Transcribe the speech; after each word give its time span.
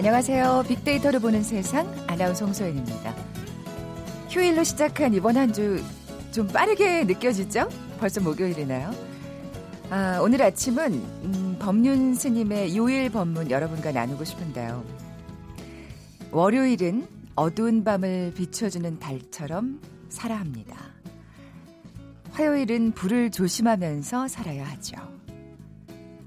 안녕하세요. 0.00 0.64
빅데이터를 0.66 1.20
보는 1.20 1.42
세상 1.42 1.86
아나운서 2.06 2.46
홍소연입니다. 2.46 3.14
휴일로 4.30 4.64
시작한 4.64 5.12
이번 5.12 5.36
한 5.36 5.52
주 5.52 5.78
좀 6.32 6.46
빠르게 6.46 7.04
느껴지죠? 7.04 7.68
벌써 7.98 8.22
목요일이나요? 8.22 8.92
아, 9.90 10.18
오늘 10.22 10.40
아침은 10.40 10.94
음, 10.94 11.56
법륜 11.58 12.14
스님의 12.14 12.74
요일 12.78 13.10
법문 13.10 13.50
여러분과 13.50 13.92
나누고 13.92 14.24
싶은데요. 14.24 14.82
월요일은 16.30 17.06
어두운 17.34 17.84
밤을 17.84 18.32
비춰주는 18.34 18.98
달처럼 19.00 19.82
살아 20.08 20.36
합니다. 20.38 20.78
화요일은 22.30 22.92
불을 22.92 23.32
조심하면서 23.32 24.28
살아야 24.28 24.66
하죠. 24.70 24.96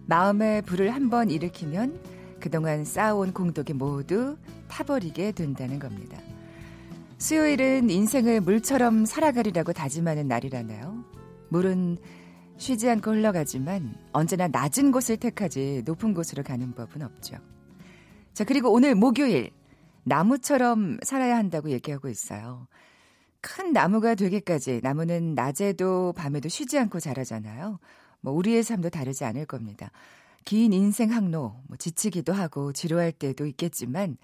마음에 0.06 0.62
불을 0.62 0.94
한번 0.94 1.32
일으키면 1.32 2.13
그동안 2.44 2.84
쌓아온 2.84 3.32
공덕이 3.32 3.72
모두 3.72 4.36
타버리게 4.68 5.32
된다는 5.32 5.80
겁니다. 5.80 6.20
수요일은 7.18 7.90
인생을 7.90 8.42
물처럼 8.42 9.06
살아가리라고 9.06 9.72
다짐하는 9.72 10.28
날이라나요? 10.28 11.06
물은 11.48 12.00
쉬지 12.58 12.90
않고 12.90 13.12
흘러가지만 13.12 13.96
언제나 14.12 14.50
낮은 14.50 14.92
곳을 14.92 15.16
택하지 15.16 15.84
높은 15.86 16.14
곳으로 16.14 16.44
가는 16.44 16.74
법은 16.74 17.02
없죠. 17.04 17.38
자, 18.34 18.44
그리고 18.44 18.74
오늘 18.74 18.94
목요일, 18.94 19.52
나무처럼 20.04 20.98
살아야 21.02 21.38
한다고 21.38 21.70
얘기하고 21.70 22.10
있어요. 22.10 22.68
큰 23.40 23.72
나무가 23.72 24.16
되기까지 24.16 24.82
나무는 24.84 25.34
낮에도 25.34 26.12
밤에도 26.12 26.50
쉬지 26.50 26.78
않고 26.78 27.00
자라잖아요. 27.00 27.80
뭐 28.20 28.34
우리의 28.34 28.64
삶도 28.64 28.90
다르지 28.90 29.24
않을 29.24 29.46
겁니다. 29.46 29.92
긴 30.46 30.74
인생 30.74 31.12
항로, 31.12 31.62
뭐 31.68 31.78
지치기도 31.78 32.34
하고 32.34 32.74
지루할 32.74 33.12
때도 33.12 33.46
있겠지만 33.46 34.18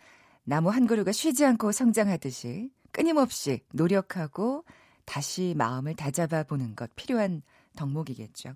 나무 0.44 0.70
한 0.70 0.88
그루가 0.88 1.12
쉬지 1.12 1.46
않고 1.46 1.72
성장하듯이 1.72 2.72
끊임없이 2.92 3.62
노력하고 3.72 4.66
다시 5.06 5.54
마음을 5.58 5.96
다잡아 5.96 6.44
보는 6.44 6.76
것 6.76 6.96
필요한 6.96 7.42
덕목이겠죠. 7.76 8.56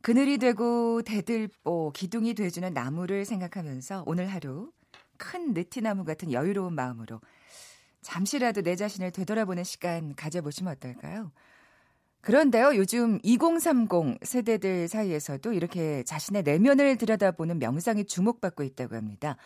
그늘이 0.00 0.38
되고 0.38 1.02
대들보, 1.02 1.92
기둥이 1.94 2.34
돼주는 2.34 2.72
나무를 2.72 3.24
생각하면서 3.24 4.04
오늘 4.06 4.28
하루 4.28 4.70
큰 5.16 5.52
느티나무 5.54 6.04
같은 6.04 6.32
여유로운 6.32 6.74
마음으로 6.74 7.20
잠시라도 8.02 8.62
내 8.62 8.76
자신을 8.76 9.10
되돌아보는 9.10 9.64
시간 9.64 10.14
가져보시면 10.14 10.74
어떨까요? 10.74 11.32
그런데요, 12.20 12.72
요즘 12.74 13.18
2030 13.22 14.18
세대들 14.22 14.88
사이에서도 14.88 15.52
이렇게 15.52 16.02
자신의 16.02 16.42
내면을 16.42 16.96
들여다보는 16.96 17.58
명상이 17.58 18.04
주목받고 18.04 18.64
있다고 18.64 18.96
합니다. 18.96 19.36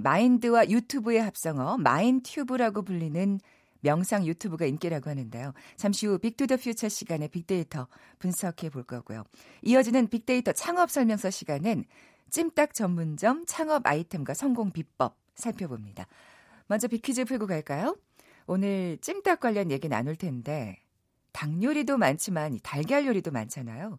마인드와 0.00 0.68
유튜브의 0.68 1.20
합성어 1.22 1.78
마인튜브라고 1.78 2.82
불리는 2.82 3.40
명상 3.80 4.26
유튜브가 4.26 4.66
인기라고 4.66 5.10
하는데요. 5.10 5.52
잠시 5.76 6.06
후 6.06 6.18
Big 6.18 6.32
to 6.32 6.42
the 6.42 6.56
Future 6.58 6.88
시간에 6.88 7.28
빅데이터 7.28 7.88
분석해 8.18 8.70
볼 8.70 8.84
거고요. 8.84 9.24
이어지는 9.62 10.08
빅데이터 10.08 10.52
창업 10.52 10.90
설명서 10.90 11.30
시간은 11.30 11.84
찜닭 12.30 12.74
전문점 12.74 13.44
창업 13.46 13.86
아이템과 13.86 14.34
성공 14.34 14.70
비법 14.70 15.16
살펴봅니다. 15.34 16.06
먼저 16.68 16.86
빅퀴즈 16.86 17.24
풀고 17.24 17.46
갈까요? 17.46 17.96
오늘 18.46 18.98
찜닭 19.00 19.40
관련 19.40 19.70
얘기 19.70 19.88
나눌 19.88 20.14
텐데 20.14 20.78
닭 21.32 21.62
요리도 21.62 21.96
많지만 21.98 22.58
달걀 22.62 23.06
요리도 23.06 23.30
많잖아요. 23.30 23.98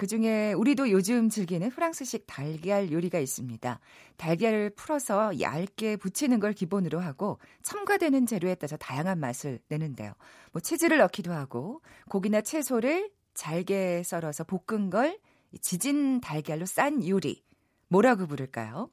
그 0.00 0.06
중에 0.06 0.54
우리도 0.54 0.90
요즘 0.90 1.28
즐기는 1.28 1.68
프랑스식 1.68 2.24
달걀 2.26 2.90
요리가 2.90 3.18
있습니다. 3.18 3.80
달걀을 4.16 4.70
풀어서 4.70 5.38
얇게 5.38 5.96
부치는 5.96 6.40
걸 6.40 6.54
기본으로 6.54 7.00
하고 7.00 7.38
첨가되는 7.64 8.24
재료에 8.24 8.54
따라서 8.54 8.78
다양한 8.78 9.20
맛을 9.20 9.58
내는데요. 9.68 10.14
뭐 10.52 10.60
치즈를 10.60 10.96
넣기도 10.98 11.32
하고 11.32 11.82
고기나 12.08 12.40
채소를 12.40 13.10
잘게 13.34 14.02
썰어서 14.02 14.44
볶은 14.44 14.88
걸 14.88 15.18
지진 15.60 16.22
달걀로 16.22 16.64
싼 16.64 17.06
요리. 17.06 17.44
뭐라고 17.88 18.26
부를까요? 18.26 18.88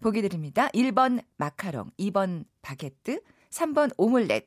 보기 0.00 0.22
드립니다. 0.22 0.68
1번 0.68 1.24
마카롱, 1.38 1.90
2번 1.98 2.44
바게트, 2.60 3.20
3번 3.50 3.92
오믈렛, 3.96 4.46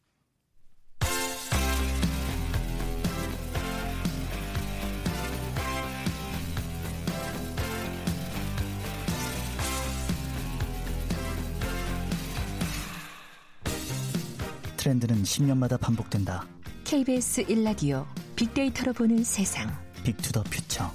트렌드는 14.81 15.21
10년마다 15.21 15.79
반복된다. 15.79 16.43
KBS 16.85 17.45
1라디오 17.45 18.03
빅데이터로 18.35 18.93
보는 18.93 19.23
세상. 19.23 19.69
Big 20.03 20.17
to 20.17 20.27
the 20.27 20.41
Future. 20.45 20.91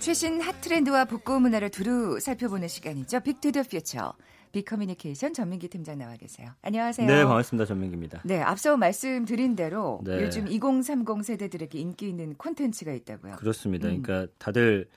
최신 0.00 0.40
hot 0.40 0.60
트렌드와 0.60 1.04
복고 1.04 1.38
문화를 1.38 1.70
두루 1.70 2.18
살펴보는 2.18 2.66
시간이죠. 2.66 3.20
Big 3.20 3.36
to 3.36 3.46
the 3.46 3.62
Future. 3.62 4.12
빅커뮤니케이션 4.50 5.32
전민기 5.32 5.68
팀장 5.68 5.98
나와 5.98 6.16
계세요. 6.16 6.48
안녕하세요. 6.62 7.06
네, 7.06 7.24
반갑습니다. 7.24 7.64
전민기입니다. 7.66 8.22
네, 8.24 8.40
앞서 8.40 8.76
말씀드린 8.76 9.54
대로 9.54 10.00
네. 10.02 10.24
요즘 10.24 10.48
2030 10.48 11.22
세대들에게 11.22 11.78
인기 11.78 12.08
있는 12.08 12.34
콘텐츠가 12.34 12.92
있다고요. 12.92 13.36
그렇습니다. 13.36 13.86
음. 13.86 14.02
그러니까 14.02 14.32
다들 14.38 14.88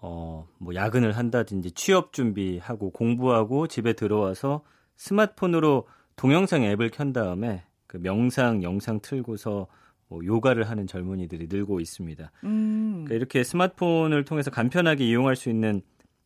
어, 0.00 0.48
뭐 0.58 0.74
야근을 0.74 1.16
한다든지 1.16 1.72
취업 1.72 2.12
준비하고 2.12 2.90
공부하고 2.90 3.66
집에 3.66 3.92
들어와서 3.92 4.62
스마트폰으로 4.96 5.86
동영상 6.16 6.62
앱을 6.62 6.90
켠 6.90 7.12
다음에 7.12 7.64
그 7.86 7.98
명상 7.98 8.62
영상 8.62 9.00
틀고서 9.00 9.66
뭐 10.08 10.24
요가를 10.24 10.68
하는 10.68 10.86
젊은이들이 10.86 11.46
늘고 11.48 11.80
있습니다. 11.80 12.32
음. 12.44 12.90
그러니까 13.04 13.14
이렇게 13.14 13.44
스마트폰을 13.44 14.24
통해서 14.24 14.50
간편하게 14.50 15.06
이용할 15.06 15.36
수 15.36 15.48
있는 15.48 15.82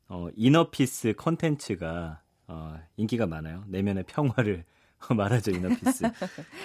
어, 0.09 0.29
inner 0.37 0.76
peace 0.76 1.15
컨텐츠가 1.17 2.21
어, 2.47 2.79
인기가 2.97 3.27
많아요. 3.27 3.65
내면의 3.69 4.05
평화를 4.07 4.65
말하죠, 5.15 5.51
inner 5.51 5.75
peace. 5.75 6.05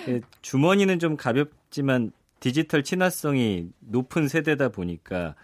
그 0.06 0.22
주머니는 0.42 1.00
좀 1.00 1.18
가볍지만 1.18 2.12
디지털 2.40 2.84
친화성이 2.84 3.70
높은 3.80 4.28
세대다 4.28 4.70
보니까 4.70 5.36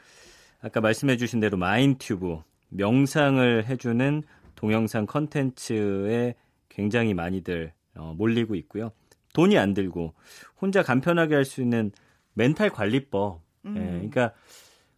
아까 0.65 0.81
말씀해 0.81 1.17
주신 1.17 1.39
대로 1.39 1.57
마인튜브 1.57 2.39
명상을 2.69 3.67
해주는 3.67 4.23
동영상 4.55 5.05
컨텐츠에 5.05 6.33
굉장히 6.69 7.13
많이들 7.13 7.71
어, 7.95 8.15
몰리고 8.17 8.55
있고요. 8.55 8.91
돈이 9.33 9.59
안 9.59 9.75
들고 9.75 10.15
혼자 10.59 10.81
간편하게 10.81 11.35
할 11.35 11.45
수 11.45 11.61
있는 11.61 11.91
멘탈 12.33 12.71
관리법. 12.71 13.41
음. 13.67 13.77
예, 13.77 13.81
그러니까 13.91 14.31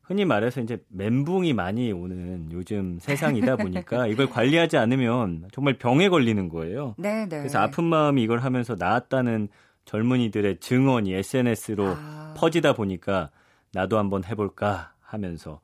흔히 0.04 0.24
말해서 0.24 0.62
이제 0.62 0.81
멘붕이 0.88 1.52
많이 1.52 1.92
오는 1.92 2.50
요즘 2.54 2.98
세상이다 3.02 3.58
보니까 3.58 4.08
이걸 4.08 4.30
관리하지 4.30 4.78
않으면 4.78 5.50
정말 5.52 5.78
병에 5.78 6.08
걸리는 6.08 6.48
거예요. 6.48 6.96
네, 6.98 7.28
네. 7.28 7.40
그래서 7.40 7.60
아픈 7.60 7.84
마음이 7.84 8.24
이걸 8.24 8.40
하면서 8.40 8.75
나았다는 8.80 9.50
젊은이들의 9.84 10.62
증언이 10.62 11.14
SNS로 11.14 11.88
아. 11.98 12.34
퍼지다 12.38 12.72
보니까 12.72 13.31
나도 13.74 13.98
한번 13.98 14.24
해볼까 14.24 14.94
하면서 15.07 15.62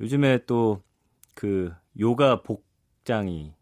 요즘에 0.00 0.44
또 0.46 0.82
그 1.36 1.70
요가 2.00 2.42
복장이 2.42 3.52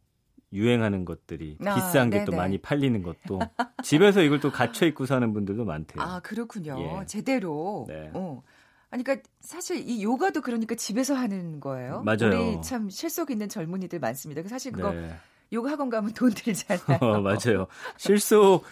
유행하는 0.52 1.05
것들이 1.05 1.58
아, 1.66 1.75
비싼 1.75 2.08
게 2.08 2.25
또 2.25 2.31
많이 2.31 2.56
팔리는 2.58 3.02
것도 3.02 3.40
집에서 3.82 4.22
이걸 4.22 4.38
또 4.38 4.52
갇혀 4.52 4.87
입고 4.87 5.06
사는 5.06 5.32
분들도 5.32 5.64
많대요. 5.64 6.00
아 6.00 6.20
그렇군요. 6.20 6.78
예. 6.78 7.06
제대로. 7.06 7.84
네. 7.88 8.11
어. 8.14 8.43
아니, 8.90 9.02
그러니까 9.02 9.28
사실 9.40 9.78
이 9.88 10.05
요가도 10.05 10.40
그러니까 10.40 10.76
집에서 10.76 11.14
하는 11.14 11.58
거예요. 11.58 12.02
맞아요. 12.05 12.28
우리 12.31 12.62
참 12.62 12.88
실속 12.88 13.32
있는 13.32 13.49
젊은이들 13.49 13.99
많습니다. 13.99 14.40
사실 14.49 14.70
그거 14.70 14.93
네. 14.93 15.12
요가 15.52 15.72
학원 15.72 15.90
가면 15.90 16.12
돈 16.12 16.31
들잖아요. 16.31 16.99
어, 17.02 17.20
맞아요. 17.20 17.66
실속 17.96 18.62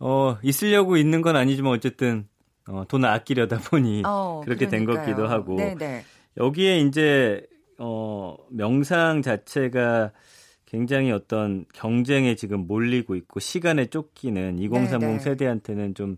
어 0.00 0.36
있으려고 0.42 0.96
있는 0.96 1.22
건 1.22 1.36
아니지만 1.36 1.72
어쨌든 1.72 2.26
어, 2.68 2.84
돈을 2.86 3.08
아끼려다 3.08 3.58
보니 3.58 4.02
어, 4.06 4.42
그렇게 4.44 4.66
그러니까요. 4.66 4.94
된 4.94 5.04
것기도 5.06 5.26
하고. 5.26 5.56
네네. 5.56 6.04
여기에 6.36 6.80
이제 6.80 7.46
어 7.78 8.36
명상 8.50 9.22
자체가 9.22 10.12
굉장히 10.66 11.10
어떤 11.10 11.64
경쟁에 11.72 12.34
지금 12.34 12.66
몰리고 12.66 13.16
있고 13.16 13.40
시간에 13.40 13.86
쫓기는 13.86 14.58
2030 14.58 15.00
네네. 15.00 15.18
세대한테는 15.20 15.94
좀 15.94 16.16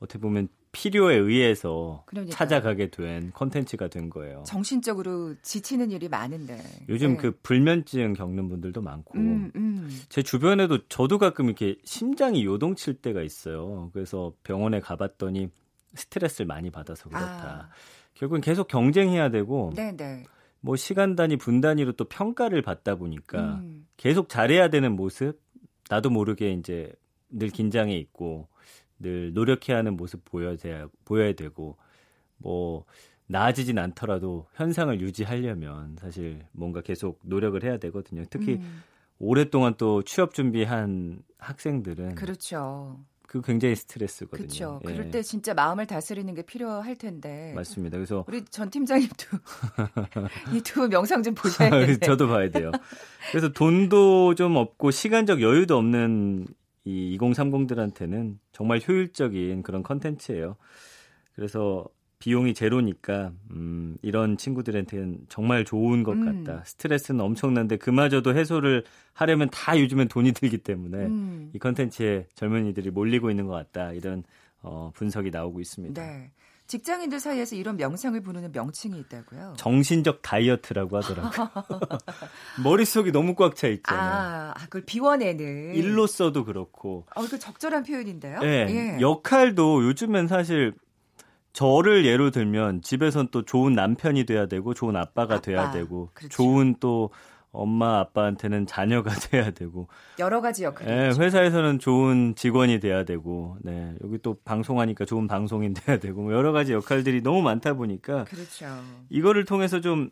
어떻게 0.00 0.18
보면 0.18 0.48
필요에 0.70 1.16
의해서 1.16 2.02
그러니까요. 2.06 2.36
찾아가게 2.36 2.90
된 2.90 3.32
컨텐츠가 3.32 3.88
된 3.88 4.10
거예요. 4.10 4.42
정신적으로 4.46 5.34
지치는 5.42 5.90
일이 5.90 6.08
많은데. 6.08 6.58
요즘 6.90 7.12
네. 7.12 7.16
그 7.16 7.38
불면증 7.42 8.12
겪는 8.12 8.48
분들도 8.50 8.82
많고 8.82 9.18
음, 9.18 9.50
음. 9.56 9.88
제 10.10 10.22
주변에도 10.22 10.86
저도 10.88 11.18
가끔 11.18 11.46
이렇게 11.46 11.76
심장이 11.84 12.44
요동칠 12.44 12.94
때가 13.00 13.22
있어요. 13.22 13.90
그래서 13.94 14.34
병원에 14.44 14.78
가봤더니 14.80 15.48
스트레스를 15.94 16.46
많이 16.46 16.70
받아서 16.70 17.08
그렇다. 17.08 17.68
아. 17.68 17.70
결국은 18.14 18.40
계속 18.40 18.68
경쟁해야 18.68 19.30
되고 19.30 19.72
네, 19.74 19.96
네. 19.96 20.24
뭐 20.60 20.76
시간 20.76 21.14
단위 21.14 21.36
분 21.36 21.60
단위로 21.60 21.92
또 21.92 22.04
평가를 22.04 22.62
받다 22.62 22.96
보니까 22.96 23.56
음. 23.56 23.86
계속 23.96 24.28
잘해야 24.28 24.68
되는 24.68 24.92
모습 24.96 25.40
나도 25.88 26.10
모르게 26.10 26.52
이제 26.52 26.92
늘 27.30 27.48
긴장해 27.48 27.96
있고 27.96 28.48
늘 28.98 29.32
노력해야 29.32 29.78
하는 29.78 29.96
모습 29.96 30.24
보여야 30.24 30.56
보여야 31.04 31.32
되고 31.32 31.76
뭐 32.38 32.84
나아지진 33.26 33.78
않더라도 33.78 34.46
현상을 34.54 35.00
유지하려면 35.00 35.96
사실 36.00 36.44
뭔가 36.52 36.80
계속 36.80 37.20
노력을 37.22 37.62
해야 37.62 37.76
되거든요. 37.78 38.24
특히 38.30 38.54
음. 38.54 38.82
오랫동안 39.18 39.74
또 39.76 40.02
취업 40.02 40.34
준비한 40.34 41.22
학생들은 41.38 42.14
그렇죠. 42.14 42.98
그 43.28 43.42
굉장히 43.42 43.76
스트레스거든요. 43.76 44.38
그렇죠. 44.38 44.80
예, 44.84 44.90
그럴 44.90 45.10
때 45.10 45.22
진짜 45.22 45.52
마음을 45.52 45.86
다스리는 45.86 46.34
게 46.34 46.40
필요할 46.40 46.96
텐데. 46.96 47.52
맞습니다. 47.54 47.98
그래서 47.98 48.24
우리 48.26 48.42
전 48.46 48.70
팀장님도 48.70 49.26
유튜브 50.56 50.88
명상 50.88 51.22
좀 51.22 51.34
보셔야겠네요. 51.34 51.98
저도 52.02 52.26
봐야 52.26 52.48
돼요. 52.48 52.72
그래서 53.30 53.50
돈도 53.50 54.34
좀 54.34 54.56
없고 54.56 54.90
시간적 54.90 55.42
여유도 55.42 55.76
없는 55.76 56.46
이 56.84 57.18
2030들한테는 57.20 58.38
정말 58.52 58.80
효율적인 58.80 59.62
그런 59.62 59.82
컨텐츠예요. 59.82 60.56
그래서 61.34 61.86
비용이 62.18 62.54
제로니까 62.54 63.32
음, 63.52 63.96
이런 64.02 64.36
친구들한테는 64.36 65.26
정말 65.28 65.64
좋은 65.64 66.02
것 66.02 66.12
음. 66.12 66.44
같다. 66.44 66.64
스트레스는 66.64 67.20
엄청난데 67.20 67.76
그마저도 67.76 68.34
해소를 68.36 68.84
하려면 69.12 69.48
다 69.50 69.78
요즘엔 69.78 70.08
돈이 70.08 70.32
들기 70.32 70.58
때문에 70.58 70.98
음. 71.06 71.50
이 71.54 71.58
컨텐츠에 71.58 72.26
젊은이들이 72.34 72.90
몰리고 72.90 73.30
있는 73.30 73.46
것 73.46 73.52
같다. 73.54 73.92
이런 73.92 74.24
어, 74.62 74.90
분석이 74.94 75.30
나오고 75.30 75.60
있습니다. 75.60 76.02
네. 76.02 76.30
직장인들 76.66 77.18
사이에서 77.18 77.56
이런 77.56 77.78
명상을 77.78 78.20
부르는 78.20 78.52
명칭이 78.52 78.98
있다고요? 79.00 79.54
정신적 79.56 80.20
다이어트라고 80.20 80.98
하더라고요. 80.98 81.48
머릿속이 82.62 83.10
너무 83.10 83.34
꽉 83.36 83.56
차 83.56 83.68
있잖아요. 83.68 84.02
아, 84.02 84.52
아, 84.54 84.64
그걸 84.64 84.82
비워내는. 84.84 85.74
일로 85.76 86.06
써도 86.06 86.44
그렇고. 86.44 87.06
어, 87.14 87.22
그 87.22 87.38
적절한 87.38 87.84
표현인데요. 87.84 88.40
네, 88.40 88.66
예. 88.98 89.00
역할도 89.00 89.84
요즘엔 89.86 90.26
사실 90.28 90.74
저를 91.52 92.04
예로 92.04 92.30
들면 92.30 92.82
집에선 92.82 93.28
또 93.30 93.44
좋은 93.44 93.72
남편이 93.72 94.24
돼야 94.24 94.46
되고 94.46 94.74
좋은 94.74 94.96
아빠가 94.96 95.34
아빠, 95.34 95.40
돼야 95.40 95.70
되고 95.70 96.10
그렇죠. 96.14 96.36
좋은 96.36 96.76
또 96.80 97.10
엄마 97.50 97.98
아빠한테는 98.00 98.66
자녀가 98.66 99.10
돼야 99.30 99.50
되고 99.50 99.88
여러 100.18 100.40
가지 100.40 100.64
역할이 100.64 100.90
예, 100.90 101.08
있죠. 101.08 101.22
회사에서는 101.22 101.78
좋은 101.78 102.34
직원이 102.36 102.78
돼야 102.78 103.04
되고 103.04 103.56
네, 103.62 103.94
여기 104.04 104.18
또 104.18 104.36
방송하니까 104.44 105.04
좋은 105.04 105.26
방송인 105.26 105.74
돼야 105.74 105.98
되고 105.98 106.22
뭐 106.22 106.32
여러 106.32 106.52
가지 106.52 106.72
역할들이 106.72 107.22
너무 107.22 107.42
많다 107.42 107.74
보니까 107.74 108.24
그렇죠. 108.24 108.66
이거를 109.08 109.44
통해서 109.44 109.80
좀 109.80 110.10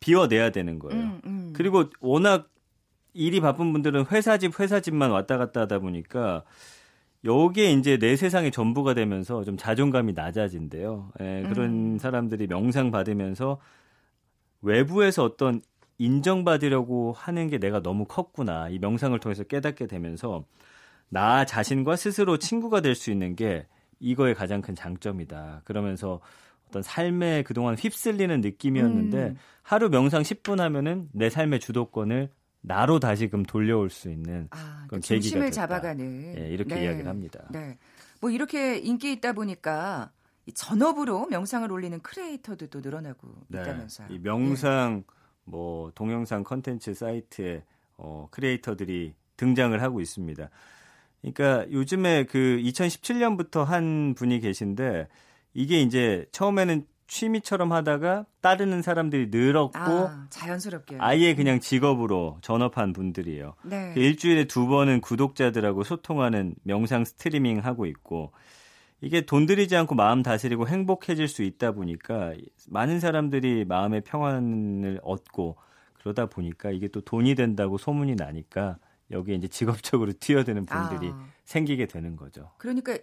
비워내야 0.00 0.50
되는 0.50 0.78
거예요. 0.78 1.00
음, 1.00 1.20
음. 1.26 1.52
그리고 1.54 1.84
워낙 2.00 2.48
일이 3.12 3.40
바쁜 3.40 3.72
분들은 3.72 4.06
회사 4.10 4.38
집 4.38 4.58
회사 4.58 4.80
집만 4.80 5.10
왔다 5.10 5.36
갔다 5.36 5.62
하다 5.62 5.80
보니까 5.80 6.44
여기에 7.24 7.72
이제 7.72 7.98
내 7.98 8.16
세상의 8.16 8.50
전부가 8.50 8.94
되면서 8.94 9.44
좀 9.44 9.56
자존감이 9.56 10.12
낮아진대요. 10.14 11.12
예, 11.20 11.44
그런 11.48 11.94
음. 11.94 11.98
사람들이 11.98 12.46
명상 12.46 12.90
받으면서 12.90 13.60
외부에서 14.62 15.24
어떤 15.24 15.60
인정받으려고 15.98 17.12
하는 17.12 17.48
게 17.48 17.58
내가 17.58 17.82
너무 17.82 18.06
컸구나. 18.06 18.68
이 18.70 18.78
명상을 18.78 19.18
통해서 19.20 19.44
깨닫게 19.44 19.86
되면서 19.86 20.44
나 21.10 21.44
자신과 21.44 21.96
스스로 21.96 22.38
친구가 22.38 22.80
될 22.80 22.94
수 22.94 23.10
있는 23.10 23.36
게 23.36 23.66
이거의 23.98 24.34
가장 24.34 24.62
큰 24.62 24.74
장점이다. 24.74 25.62
그러면서 25.64 26.20
어떤 26.68 26.82
삶에 26.82 27.42
그동안 27.42 27.74
휩쓸리는 27.74 28.40
느낌이었는데 28.40 29.18
음. 29.18 29.36
하루 29.62 29.90
명상 29.90 30.22
10분 30.22 30.58
하면은 30.58 31.08
내 31.12 31.28
삶의 31.28 31.60
주도권을 31.60 32.30
나로 32.62 33.00
다시금 33.00 33.44
돌려올 33.44 33.90
수 33.90 34.10
있는 34.10 34.48
아, 34.50 34.82
그건 34.84 35.00
그 35.00 35.06
중심을 35.06 35.46
됐다. 35.46 35.66
잡아가는. 35.66 36.34
예, 36.38 36.48
이렇게 36.48 36.74
네. 36.74 36.84
이야기를 36.84 37.08
합니다. 37.08 37.40
네. 37.50 37.78
뭐 38.20 38.30
이렇게 38.30 38.78
인기 38.78 39.12
있다 39.12 39.32
보니까 39.32 40.10
이 40.46 40.52
전업으로 40.52 41.26
명상을 41.26 41.70
올리는 41.70 41.98
크리에이터들도 42.00 42.80
늘어나고 42.80 43.28
있다면서요. 43.50 44.08
네. 44.08 44.14
이 44.14 44.18
명상 44.18 45.04
뭐 45.44 45.90
동영상 45.94 46.44
컨텐츠 46.44 46.94
사이트에 46.94 47.64
어, 47.96 48.28
크리에이터들이 48.30 49.14
등장을 49.36 49.80
하고 49.82 50.00
있습니다. 50.00 50.50
그러니까 51.20 51.70
요즘에 51.70 52.24
그 52.24 52.60
2017년부터 52.62 53.64
한 53.64 54.14
분이 54.14 54.40
계신데 54.40 55.08
이게 55.54 55.80
이제 55.80 56.26
처음에는 56.32 56.86
취미처럼 57.10 57.72
하다가 57.72 58.24
따르는 58.40 58.82
사람들이 58.82 59.28
늘었고 59.30 59.78
아, 59.78 60.26
자연스럽게. 60.30 60.96
아예 61.00 61.34
그냥 61.34 61.58
직업으로 61.58 62.38
전업한 62.40 62.92
분들이에요. 62.92 63.54
네. 63.64 63.92
그 63.94 64.00
일주일에 64.00 64.44
두 64.44 64.68
번은 64.68 65.00
구독자들하고 65.00 65.82
소통하는 65.82 66.54
명상 66.62 67.04
스트리밍 67.04 67.58
하고 67.64 67.86
있고 67.86 68.32
이게 69.00 69.22
돈 69.22 69.46
들이지 69.46 69.76
않고 69.76 69.96
마음 69.96 70.22
다스리고 70.22 70.68
행복해질 70.68 71.26
수 71.26 71.42
있다 71.42 71.72
보니까 71.72 72.34
많은 72.68 73.00
사람들이 73.00 73.64
마음의 73.64 74.02
평안을 74.02 75.00
얻고 75.02 75.56
그러다 75.94 76.26
보니까 76.26 76.70
이게 76.70 76.86
또 76.86 77.00
돈이 77.00 77.34
된다고 77.34 77.76
소문이 77.76 78.14
나니까 78.14 78.78
여기에 79.10 79.34
이제 79.34 79.48
직업적으로 79.48 80.12
뛰어드는 80.20 80.64
분들이 80.64 81.10
아. 81.12 81.26
생기게 81.44 81.86
되는 81.86 82.14
거죠. 82.14 82.52
그러니까 82.58 82.96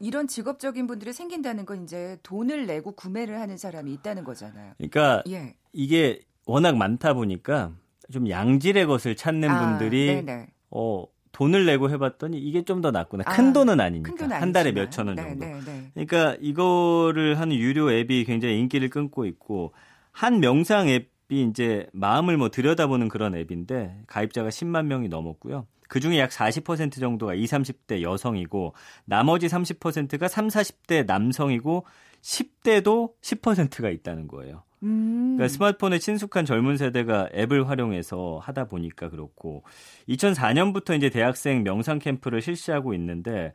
이런 0.00 0.26
직업적인 0.28 0.86
분들이 0.86 1.12
생긴다는 1.12 1.66
건 1.66 1.84
이제 1.84 2.18
돈을 2.22 2.66
내고 2.66 2.92
구매를 2.92 3.40
하는 3.40 3.56
사람이 3.56 3.92
있다는 3.94 4.24
거잖아요. 4.24 4.72
그러니까 4.78 5.22
예. 5.28 5.54
이게 5.72 6.20
워낙 6.46 6.76
많다 6.76 7.14
보니까 7.14 7.72
좀 8.12 8.28
양질의 8.28 8.86
것을 8.86 9.16
찾는 9.16 9.50
아, 9.50 9.78
분들이 9.78 10.06
네네. 10.22 10.48
어 10.70 11.04
돈을 11.32 11.66
내고 11.66 11.90
해봤더니 11.90 12.38
이게 12.38 12.62
좀 12.64 12.80
더 12.80 12.90
낫구나. 12.90 13.24
아, 13.26 13.32
큰 13.36 13.52
돈은 13.52 13.80
아니니까 13.80 14.10
큰돈 14.10 14.32
한 14.32 14.52
달에. 14.52 14.72
몇 14.72 14.90
천원 14.90 15.16
네, 15.16 15.22
정도. 15.22 15.44
네, 15.44 15.60
네. 15.64 15.90
그러니까 16.06 16.36
이거를 16.40 17.38
하는 17.38 17.56
유료 17.56 17.92
앱이 17.92 18.24
굉장히 18.24 18.58
인기를 18.60 18.88
끊고 18.90 19.26
있고 19.26 19.72
한 20.12 20.40
명상 20.40 20.88
앱이 20.88 21.42
이제 21.50 21.86
마음을 21.92 22.36
뭐 22.38 22.48
들여다보는 22.50 23.08
그런 23.08 23.34
앱인데 23.36 24.02
가입자가 24.06 24.48
10만 24.48 24.86
명이 24.86 25.08
넘었고요. 25.08 25.66
그 25.88 26.00
중에 26.00 26.18
약 26.18 26.30
40% 26.30 27.00
정도가 27.00 27.34
20, 27.34 27.50
30대 27.50 28.02
여성이고 28.02 28.74
나머지 29.04 29.46
30%가 29.46 30.28
3, 30.28 30.48
40대 30.48 31.06
남성이고 31.06 31.84
10대도 32.22 33.12
10%가 33.20 33.90
있다는 33.90 34.28
거예요. 34.28 34.62
음. 34.82 35.36
그러니까 35.36 35.48
스마트폰에 35.48 35.98
친숙한 35.98 36.44
젊은 36.44 36.76
세대가 36.76 37.28
앱을 37.34 37.68
활용해서 37.68 38.38
하다 38.42 38.66
보니까 38.66 39.08
그렇고 39.08 39.64
2004년부터 40.08 40.96
이제 40.96 41.10
대학생 41.10 41.64
명상 41.64 41.98
캠프를 41.98 42.40
실시하고 42.40 42.94
있는데 42.94 43.52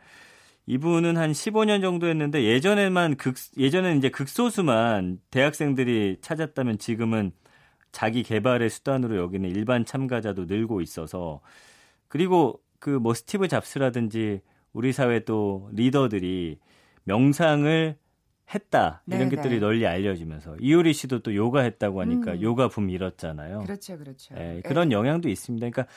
이분은 0.66 1.18
한 1.18 1.32
15년 1.32 1.82
정도 1.82 2.08
했는데 2.08 2.44
예전에만 2.44 3.16
극 3.16 3.36
예전에는 3.58 3.98
이제 3.98 4.10
극소수만 4.10 5.20
대학생들이 5.30 6.18
찾았다면 6.22 6.78
지금은 6.78 7.32
자기 7.92 8.24
개발의 8.24 8.70
수단으로 8.70 9.18
여기는 9.18 9.50
일반 9.50 9.86
참가자도 9.86 10.46
늘고 10.46 10.82
있어서 10.82 11.42
그리고 12.14 12.62
그 12.78 13.00
뭐 13.00 13.16
스티브 13.16 13.48
잡스라든지 13.48 14.42
우리 14.72 14.94
사회 14.94 15.22
또 15.22 15.68
리더들이 15.74 16.60
명상을 17.06 17.96
했다 18.54 19.02
이런 19.08 19.30
네, 19.30 19.36
것들이 19.36 19.56
네. 19.56 19.60
널리 19.60 19.88
알려지면서 19.88 20.58
이효리 20.60 20.94
씨도 20.94 21.20
또 21.20 21.34
요가 21.34 21.62
했다고 21.62 22.02
하니까 22.02 22.34
음. 22.34 22.42
요가 22.44 22.68
붐 22.68 22.92
일었잖아요. 22.92 23.62
그렇죠, 23.62 23.98
그렇죠. 23.98 24.36
예, 24.38 24.58
예. 24.58 24.62
그런 24.62 24.92
영향도 24.92 25.28
있습니다. 25.28 25.68
그러니까 25.68 25.92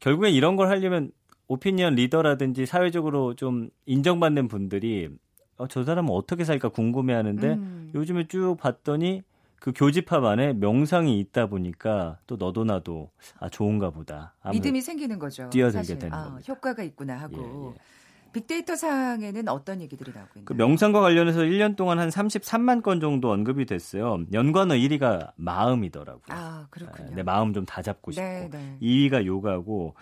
결국엔 0.00 0.32
이런 0.32 0.56
걸 0.56 0.66
하려면 0.70 1.12
오피니언 1.46 1.94
리더라든지 1.94 2.66
사회적으로 2.66 3.34
좀 3.34 3.70
인정받는 3.86 4.48
분들이 4.48 5.08
어, 5.56 5.68
저 5.68 5.84
사람은 5.84 6.10
어떻게 6.10 6.42
살까 6.42 6.70
궁금해하는데 6.70 7.52
음. 7.52 7.92
요즘에 7.94 8.26
쭉 8.26 8.56
봤더니 8.58 9.22
그 9.60 9.72
교집합 9.74 10.24
안에 10.24 10.52
명상이 10.54 11.18
있다 11.20 11.46
보니까 11.46 12.18
또 12.26 12.36
너도 12.36 12.64
나도 12.64 13.10
아 13.38 13.48
좋은가 13.48 13.90
보다. 13.90 14.34
믿음이 14.50 14.80
생기는 14.80 15.18
거죠. 15.18 15.48
뛰어들게. 15.50 15.98
되는 15.98 16.14
아, 16.14 16.24
겁니다. 16.24 16.52
효과가 16.52 16.82
있구나 16.82 17.16
하고. 17.16 17.72
예, 17.76 17.78
예. 17.78 17.94
빅데이터 18.34 18.74
상에는 18.74 19.48
어떤 19.48 19.80
얘기들이 19.80 20.12
나오고 20.12 20.30
있나요? 20.34 20.44
그 20.44 20.52
명상과 20.54 21.00
관련해서 21.00 21.40
1년 21.42 21.76
동안 21.76 22.00
한 22.00 22.08
33만 22.08 22.82
건 22.82 23.00
정도 23.00 23.30
언급이 23.30 23.64
됐어요. 23.64 24.24
연관어 24.32 24.74
1위가 24.74 25.32
마음이더라고요. 25.36 26.24
아, 26.28 26.66
그렇군요. 26.70 27.14
내 27.14 27.22
마음 27.22 27.54
좀 27.54 27.64
다잡고 27.64 28.10
싶고. 28.10 28.26
네, 28.26 28.48
네. 28.50 28.76
2위가 28.82 29.24
요가고 29.24 29.94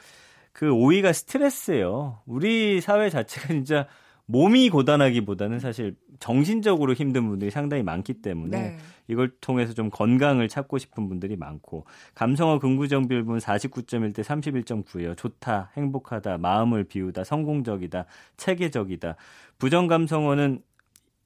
그 0.53 0.67
5위가 0.67 1.13
스트레스예요. 1.13 2.23
우리 2.27 2.81
사회 2.81 3.11
자체가 3.11 3.49
진짜 3.49 3.87
몸이 4.27 4.71
고단하기보다는 4.71 5.61
사실 5.61 5.97
정신적으로 6.23 6.95
힘든 6.95 7.29
분들이 7.29 7.51
상당히 7.51 7.83
많기 7.83 8.15
때문에 8.15 8.57
네. 8.57 8.79
이걸 9.09 9.33
통해서 9.41 9.73
좀 9.73 9.91
건강을 9.91 10.47
찾고 10.47 10.79
싶은 10.79 11.09
분들이 11.09 11.37
많고 11.37 11.85
감성어 12.15 12.61
긍부정 12.61 13.09
비율분 13.09 13.39
49.1 13.39 14.15
대 14.15 14.23
31.9예요. 14.23 15.17
좋다, 15.17 15.73
행복하다, 15.77 16.39
마음을 16.39 16.85
비우다, 16.85 17.25
성공적이다, 17.25 18.07
체계적이다. 18.37 19.17
부정 19.59 19.89
감성어는 19.89 20.63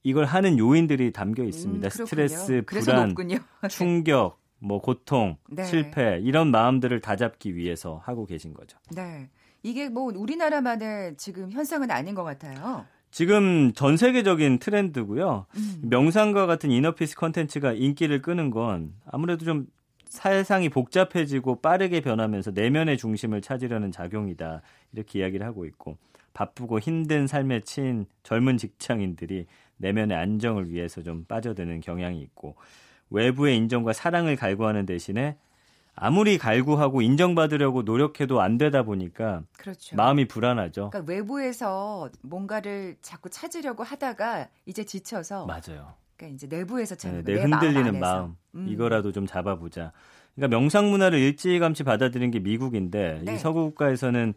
이걸 0.02 0.24
하는 0.24 0.58
요인들이 0.58 1.12
담겨 1.12 1.44
있습니다. 1.44 1.86
음, 1.86 1.90
스트레스, 1.90 2.62
불안, 2.64 3.14
충격, 3.68 4.40
뭐 4.58 4.80
고통, 4.80 5.36
네. 5.50 5.64
실패 5.64 6.20
이런 6.22 6.50
마음들을 6.50 7.02
다 7.02 7.16
잡기 7.16 7.54
위해서 7.54 8.00
하고 8.02 8.24
계신 8.24 8.54
거죠. 8.54 8.78
네. 8.94 9.28
이게 9.62 9.90
뭐 9.90 10.10
우리나라만의 10.16 11.16
지금 11.18 11.52
현상은 11.52 11.90
아닌 11.90 12.14
것 12.14 12.24
같아요. 12.24 12.86
지금 13.16 13.72
전 13.72 13.96
세계적인 13.96 14.58
트렌드고요. 14.58 15.46
음. 15.56 15.80
명상과 15.84 16.44
같은 16.44 16.70
inner 16.70 16.93
peace 16.93 17.16
컨텐츠가 17.16 17.72
인기를 17.72 18.20
끄는 18.20 18.50
건 18.50 18.92
아무래도 19.10 19.46
좀 19.46 19.68
세상이 20.04 20.68
복잡해지고 20.68 21.62
빠르게 21.62 22.02
변하면서 22.02 22.50
내면의 22.50 22.98
중심을 22.98 23.40
찾으려는 23.40 23.90
작용이다. 23.90 24.60
이렇게 24.92 25.20
이야기를 25.20 25.46
하고 25.46 25.64
있고 25.64 25.96
바쁘고 26.34 26.78
힘든 26.78 27.26
삶에 27.26 27.60
치인 27.60 28.04
젊은 28.22 28.58
직장인들이 28.58 29.46
내면의 29.78 30.14
안정을 30.14 30.70
위해서 30.70 31.02
좀 31.02 31.24
빠져드는 31.24 31.80
경향이 31.80 32.20
있고 32.20 32.54
외부의 33.08 33.56
인정과 33.56 33.94
사랑을 33.94 34.36
갈구하는 34.36 34.84
대신에 34.84 35.38
아무리 35.96 36.36
갈구하고 36.36 37.00
인정받으려고 37.00 37.82
노력해도 37.82 38.42
안 38.42 38.58
되다 38.58 38.82
보니까 38.82 39.42
그렇죠. 39.56 39.96
마음이 39.96 40.28
불안하죠. 40.28 40.90
그러니까 40.90 41.10
외부에서 41.10 42.10
뭔가를 42.20 42.96
자꾸 43.00 43.30
찾으려고 43.30 43.82
하다가 43.82 44.48
이제 44.66 44.84
지쳐서 44.84 45.46
맞아요. 45.46 45.94
그러니까 46.16 46.34
이제 46.34 46.46
내부에서 46.46 46.94
찾는 46.94 47.24
네, 47.24 47.32
내, 47.32 47.34
내 47.36 47.42
흔들리는 47.42 47.98
마음, 47.98 48.00
마음. 48.00 48.36
음. 48.56 48.68
이거라도 48.68 49.10
좀 49.10 49.26
잡아보자. 49.26 49.92
그러니까 50.34 50.58
명상 50.58 50.90
문화를 50.90 51.18
일찌감치 51.18 51.82
받아들인 51.84 52.30
게 52.30 52.40
미국인데 52.40 53.22
네. 53.24 53.34
이 53.34 53.38
서구 53.38 53.64
국가에서는 53.64 54.34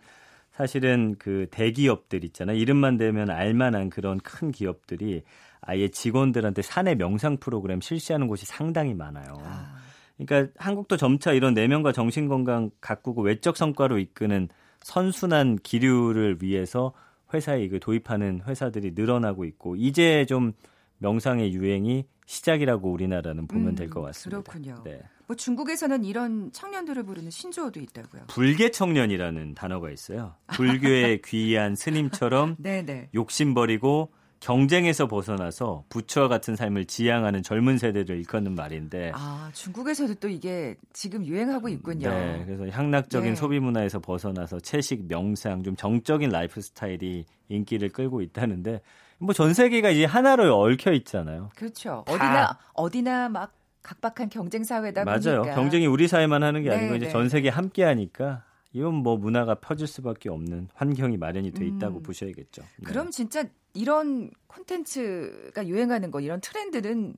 사실은 0.54 1.16
그 1.20 1.48
대기업들 1.52 2.24
있잖아요. 2.24 2.58
이름만 2.58 2.98
대면 2.98 3.30
알만한 3.30 3.90
그런 3.90 4.18
큰 4.20 4.52
기업들이 4.52 5.24
아예 5.60 5.90
직원들한테 5.90 6.62
사내 6.62 6.96
명상 6.96 7.38
프로그램 7.38 7.82
실시하는 7.82 8.28
곳이 8.28 8.46
상당히 8.46 8.94
많아요. 8.94 9.34
아. 9.44 9.89
그러니까 10.26 10.52
한국도 10.58 10.98
점차 10.98 11.32
이런 11.32 11.54
내면과 11.54 11.92
정신 11.92 12.28
건강 12.28 12.70
가꾸고 12.82 13.22
외적 13.22 13.58
성과로 13.58 14.00
이끄는 14.00 14.50
선순환 14.82 15.58
기류를 15.58 16.40
위해서 16.42 16.94
회사에 17.34 17.64
이거 17.64 17.80
도입하는 17.80 18.42
회사들이 18.46 18.92
늘어나고 18.96 19.46
있고 19.46 19.76
이제 19.76 20.26
좀 20.26 20.54
명상의 20.98 21.54
유행이 21.54 22.06
시작이라고 22.26 22.92
우리나라는 22.92 23.48
보면 23.48 23.70
음, 23.70 23.76
될것 23.76 24.04
같습니다. 24.04 24.42
그렇군요. 24.42 24.84
네. 24.84 25.02
뭐 25.26 25.36
중국에서는 25.36 26.04
이런 26.06 26.52
청년들을 26.52 27.04
부르는 27.04 27.30
신조어도 27.30 27.80
있다고요. 27.80 28.24
불계 28.28 28.72
청년이라는 28.72 29.56
단어가 29.56 29.90
있어요. 29.92 30.36
불교의 30.54 31.22
귀한 31.26 31.76
스님처럼 31.76 32.56
네, 32.60 32.84
네. 32.84 33.10
욕심 33.14 33.54
버리고 33.54 34.12
경쟁에서 34.40 35.08
벗어나서 35.08 35.84
부처와 35.90 36.28
같은 36.28 36.56
삶을 36.56 36.86
지향하는 36.86 37.44
젊은 37.44 37.78
세대를 37.78 38.18
일컫는 38.20 38.56
말인데. 38.56 39.12
아, 39.14 39.50
중국에서도 39.54 40.16
또 40.16 40.30
이게 40.30 40.76
지금 40.94 41.26
유행하고 41.26 41.68
있군요. 41.70 42.10
네. 42.10 42.44
그래서 42.46 42.68
향락적인 42.70 43.32
네. 43.32 43.36
소비 43.36 43.60
문화에서 43.60 44.00
벗어나서 44.00 44.60
채식, 44.62 45.08
명상, 45.08 45.64
좀 45.64 45.76
정적인 45.76 46.30
라이프 46.30 46.62
스타일이 46.62 47.26
인기를 47.50 47.90
끌고 47.90 48.22
있다는데 48.22 48.82
뭐 49.18 49.34
전 49.34 49.54
세계가 49.54 49.90
이제 49.90 50.06
하나로 50.06 50.58
얽혀 50.62 50.94
있잖아요. 50.94 51.50
그렇죠. 51.56 52.06
어디나 52.08 52.58
어디나 52.74 53.28
막 53.30 53.52
각박한 53.84 54.30
경쟁 54.30 54.64
사회다 54.64 55.04
맞아요. 55.04 55.42
보니까. 55.42 55.56
경쟁이 55.56 55.88
우리 55.88 56.08
사회만 56.08 56.44
하는 56.44 56.64
게 56.64 56.70
아니고 56.72 56.92
네, 56.92 56.98
이제 56.98 57.06
네. 57.08 57.12
전 57.12 57.28
세계 57.28 57.50
함께 57.50 57.84
하니까 57.84 58.44
이건 58.72 58.96
뭐 58.96 59.18
문화가 59.18 59.56
퍼질 59.56 59.88
수밖에 59.88 60.30
없는 60.30 60.68
환경이 60.74 61.18
마련이 61.18 61.52
돼 61.52 61.66
있다고 61.66 61.98
음. 61.98 62.04
보셔야겠죠. 62.04 62.62
네. 62.62 62.84
그럼 62.84 63.10
진짜 63.10 63.44
이런 63.74 64.30
콘텐츠가 64.48 65.68
유행하는 65.68 66.12
거 66.12 66.20
이런 66.20 66.40
트렌드는 66.42 67.16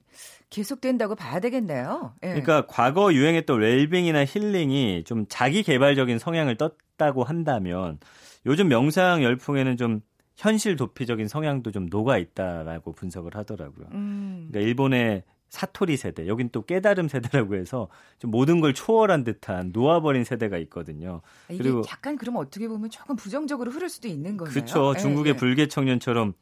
계속된다고 0.49 1.15
봐야 1.15 1.39
되겠네요. 1.39 2.13
예. 2.23 2.27
그러니까 2.27 2.65
과거 2.67 3.13
유행했던 3.13 3.59
웰빙이나 3.59 4.25
힐링이 4.25 5.03
좀 5.05 5.25
자기 5.29 5.63
개발적인 5.63 6.19
성향을 6.19 6.57
떴다고 6.57 7.23
한다면 7.23 7.99
요즘 8.45 8.67
명상 8.69 9.23
열풍에는 9.23 9.77
좀 9.77 10.01
현실 10.35 10.75
도피적인 10.75 11.27
성향도 11.27 11.71
좀 11.71 11.87
녹아 11.89 12.17
있다라고 12.17 12.93
분석을 12.93 13.35
하더라고요. 13.35 13.87
음. 13.91 14.47
그러니까 14.49 14.67
일본의 14.67 15.23
사토리 15.51 15.97
세대, 15.97 16.27
여긴 16.27 16.49
또 16.49 16.65
깨달음 16.65 17.09
세대라고 17.09 17.55
해서 17.55 17.89
좀 18.19 18.31
모든 18.31 18.61
걸 18.61 18.73
초월한 18.73 19.25
듯한 19.25 19.71
놓아버린 19.73 20.23
세대가 20.23 20.57
있거든요. 20.59 21.21
아, 21.49 21.53
그리고 21.55 21.83
약간 21.91 22.15
그러면 22.15 22.41
어떻게 22.41 22.69
보면 22.69 22.89
조금 22.89 23.17
부정적으로 23.17 23.69
흐를 23.69 23.89
수도 23.89 24.07
있는 24.07 24.37
거예요. 24.37 24.49
그렇죠. 24.49 24.95
중국의 24.95 25.33
예, 25.33 25.37
불계 25.37 25.67
청년처럼 25.67 26.33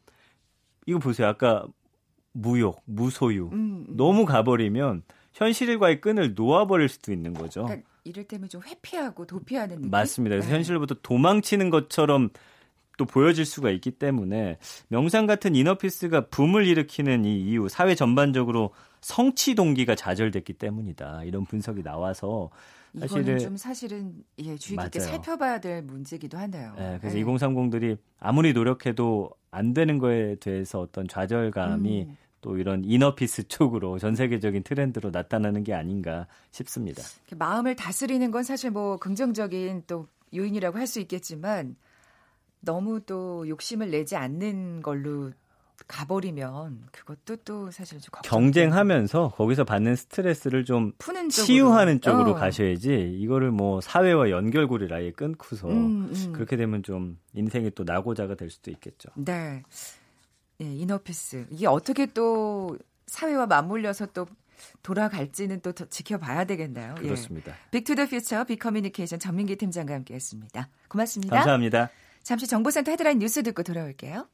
이거 0.85 0.99
보세요. 0.99 1.27
아까 1.27 1.65
무욕, 2.33 2.83
무소유 2.85 3.49
음, 3.51 3.85
음. 3.89 3.97
너무 3.97 4.25
가버리면 4.25 5.01
현실과의 5.33 6.01
끈을 6.01 6.35
놓아버릴 6.35 6.87
수도 6.87 7.11
있는 7.11 7.33
거죠. 7.33 7.63
그러니까 7.63 7.89
이를테면 8.03 8.47
좀 8.47 8.61
회피하고 8.61 9.25
도피하는 9.25 9.77
느낌. 9.77 9.89
맞습니다. 9.89 10.35
그래서 10.35 10.49
네. 10.49 10.55
현실로부터 10.55 10.95
도망치는 11.01 11.71
것처럼 11.71 12.29
또 12.99 13.05
보여질 13.05 13.45
수가 13.45 13.71
있기 13.71 13.91
때문에 13.91 14.59
명상 14.89 15.25
같은 15.25 15.55
이너피스가 15.55 16.27
붐을 16.27 16.67
일으키는 16.67 17.25
이 17.25 17.41
이유 17.41 17.69
사회 17.69 17.95
전반적으로 17.95 18.71
성취 19.01 19.55
동기가 19.55 19.95
좌절됐기 19.95 20.53
때문이다. 20.53 21.23
이런 21.23 21.45
분석이 21.45 21.83
나와서 21.83 22.49
사실은 22.99 23.37
좀 23.39 23.57
사실은 23.57 24.13
예, 24.39 24.55
주의 24.57 24.77
깊게 24.77 24.99
맞아요. 24.99 25.11
살펴봐야 25.11 25.59
될 25.59 25.81
문제기도 25.83 26.37
하네요. 26.37 26.73
네, 26.77 26.97
그래서 26.99 27.17
네. 27.17 27.23
2030들이 27.23 27.97
아무리 28.19 28.53
노력해도 28.53 29.29
안 29.51 29.73
되는 29.73 29.99
거에 29.99 30.35
대해서 30.35 30.79
어떤 30.79 31.07
좌절감이 31.07 32.01
음. 32.03 32.17
또 32.41 32.57
이런 32.57 32.83
이너피스 32.85 33.47
쪽으로 33.49 33.99
전 33.99 34.15
세계적인 34.15 34.63
트렌드로 34.63 35.11
나타나는 35.11 35.63
게 35.63 35.73
아닌가 35.73 36.25
싶습니다. 36.51 37.03
마음을 37.35 37.75
다스리는 37.75 38.31
건 38.31 38.43
사실 38.43 38.71
뭐 38.71 38.97
긍정적인 38.97 39.83
또 39.87 40.07
요인이라고 40.33 40.77
할 40.77 40.87
수 40.87 40.99
있겠지만 41.01 41.75
너무 42.61 43.01
또 43.01 43.47
욕심을 43.47 43.91
내지 43.91 44.15
않는 44.15 44.81
걸로 44.81 45.31
가버리면 45.87 46.87
그것도 46.91 47.37
또 47.45 47.71
사실 47.71 47.99
좀 47.99 48.11
경쟁하면서 48.23 49.33
거기서 49.35 49.63
받는 49.63 49.95
스트레스를 49.95 50.65
좀 50.65 50.93
푸는 50.97 51.29
치유하는 51.29 52.01
쪽으로 52.01 52.31
어. 52.31 52.33
가셔야지 52.35 53.17
이거를 53.19 53.51
뭐 53.51 53.81
사회와 53.81 54.29
연결고리를 54.29 54.95
아예 54.95 55.11
끊고서 55.11 55.67
음, 55.67 56.11
음. 56.13 56.33
그렇게 56.33 56.55
되면 56.57 56.83
좀 56.83 57.17
인생이 57.33 57.71
또 57.71 57.83
나고자가 57.83 58.35
될 58.35 58.49
수도 58.49 58.71
있겠죠. 58.71 59.09
네. 59.15 59.63
예, 60.61 60.65
inner 60.65 61.06
peace 61.06 61.47
이게 61.51 61.67
어떻게 61.67 62.05
또 62.05 62.77
사회와 63.07 63.47
맞물려서 63.47 64.07
또 64.07 64.27
돌아갈지는 64.83 65.61
또 65.61 65.71
지켜봐야 65.71 66.45
되겠나요? 66.45 66.95
예. 66.99 67.03
그렇습니다. 67.03 67.51
예. 67.51 67.55
Big 67.71 67.85
to 67.85 67.94
the 67.94 68.07
Future 68.07 68.43
빅커뮤니케이션 68.43 69.19
전민기 69.19 69.55
팀장과 69.55 69.93
함께했습니다. 69.93 70.69
고맙습니다. 70.89 71.35
감사합니다. 71.37 71.89
잠시 72.23 72.47
정보센터 72.47 72.91
헤드라인 72.91 73.19
뉴스 73.19 73.41
듣고 73.43 73.63
돌아올게요. 73.63 74.27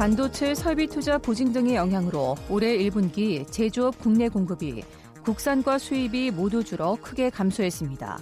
반도체 0.00 0.54
설비 0.54 0.86
투자 0.86 1.18
보증 1.18 1.52
등의 1.52 1.74
영향으로 1.74 2.34
올해 2.48 2.78
1분기 2.78 3.46
제조업 3.52 3.98
국내 3.98 4.30
공급이 4.30 4.82
국산과 5.22 5.76
수입이 5.76 6.30
모두 6.30 6.64
줄어 6.64 6.96
크게 7.02 7.28
감소했습니다. 7.28 8.18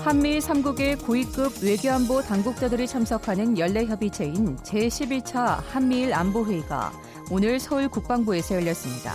한미 0.00 0.40
3국의 0.40 1.06
고위급 1.06 1.62
외교안보 1.62 2.22
당국자들이 2.22 2.88
참석하는 2.88 3.56
연례협의체인 3.56 4.56
제11차 4.56 5.62
한미일 5.68 6.12
안보회의가 6.12 6.90
오늘 7.30 7.60
서울 7.60 7.88
국방부에서 7.88 8.56
열렸습니다. 8.56 9.12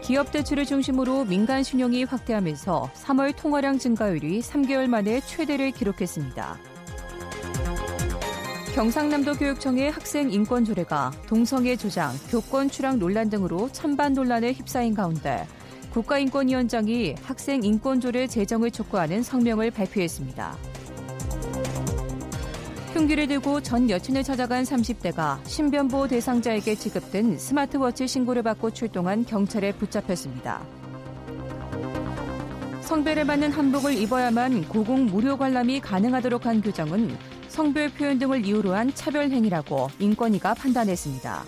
기업 0.00 0.32
대출을 0.32 0.64
중심으로 0.64 1.26
민간 1.26 1.62
신용이 1.62 2.04
확대하면서 2.04 2.92
3월 2.94 3.36
통화량 3.36 3.78
증가율이 3.78 4.40
3개월 4.40 4.86
만에 4.86 5.20
최대를 5.20 5.72
기록했습니다. 5.72 6.71
경상남도 8.74 9.34
교육청의 9.34 9.90
학생 9.90 10.32
인권 10.32 10.64
조례가 10.64 11.12
동성애 11.26 11.76
조장, 11.76 12.10
교권 12.30 12.70
추락 12.70 12.96
논란 12.96 13.28
등으로 13.28 13.68
찬반 13.70 14.14
논란에 14.14 14.52
휩싸인 14.52 14.94
가운데 14.94 15.46
국가인권위원장이 15.90 17.16
학생 17.22 17.62
인권 17.64 18.00
조례 18.00 18.26
제정을 18.26 18.70
촉구하는 18.70 19.22
성명을 19.22 19.72
발표했습니다. 19.72 20.56
흉기를 22.94 23.26
들고 23.26 23.60
전 23.60 23.90
여친을 23.90 24.22
찾아간 24.22 24.64
30대가 24.64 25.46
신변보호 25.46 26.08
대상자에게 26.08 26.74
지급된 26.74 27.36
스마트워치 27.36 28.08
신고를 28.08 28.42
받고 28.42 28.70
출동한 28.70 29.26
경찰에 29.26 29.72
붙잡혔습니다. 29.72 30.62
성배를 32.80 33.26
받는 33.26 33.52
한복을 33.52 33.94
입어야만 33.98 34.68
고공 34.68 35.06
무료 35.06 35.36
관람이 35.36 35.80
가능하도록 35.80 36.46
한 36.46 36.62
규정은 36.62 37.16
성별 37.52 37.90
표현 37.90 38.18
등을 38.18 38.46
이유로 38.46 38.72
한 38.72 38.94
차별 38.94 39.30
행위라고 39.30 39.90
인권위가 39.98 40.54
판단했습니다. 40.54 41.44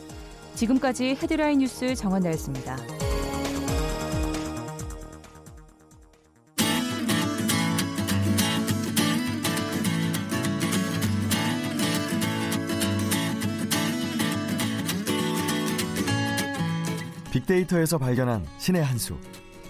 지금까지 0.55 1.17
헤드라인 1.21 1.61
뉴스 1.61 1.95
정원나였습니다. 1.95 2.77
빅데이터에서 17.33 17.97
발견한 17.97 18.47
신의 18.59 18.85
한 18.85 18.99
수. 18.99 19.17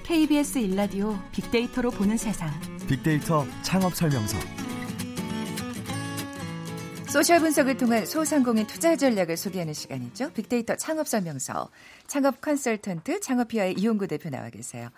KBS 0.02 0.58
일라디오 0.58 1.16
빅데이터로 1.30 1.92
보는 1.92 2.16
세상. 2.16 2.50
빅데이터 2.88 3.46
창업 3.62 3.94
설명서. 3.94 4.63
소셜 7.14 7.38
분석을 7.38 7.76
통한 7.76 8.04
소상공인 8.04 8.66
투자 8.66 8.96
전략을 8.96 9.36
소개하는 9.36 9.72
시간이죠. 9.72 10.32
빅데이터 10.32 10.74
창업 10.74 11.06
설명서. 11.06 11.70
창업 12.08 12.40
컨설턴트 12.40 13.20
창업피아의 13.20 13.74
이용구 13.74 14.08
대표 14.08 14.30
나와 14.30 14.50
계세요. 14.50 14.88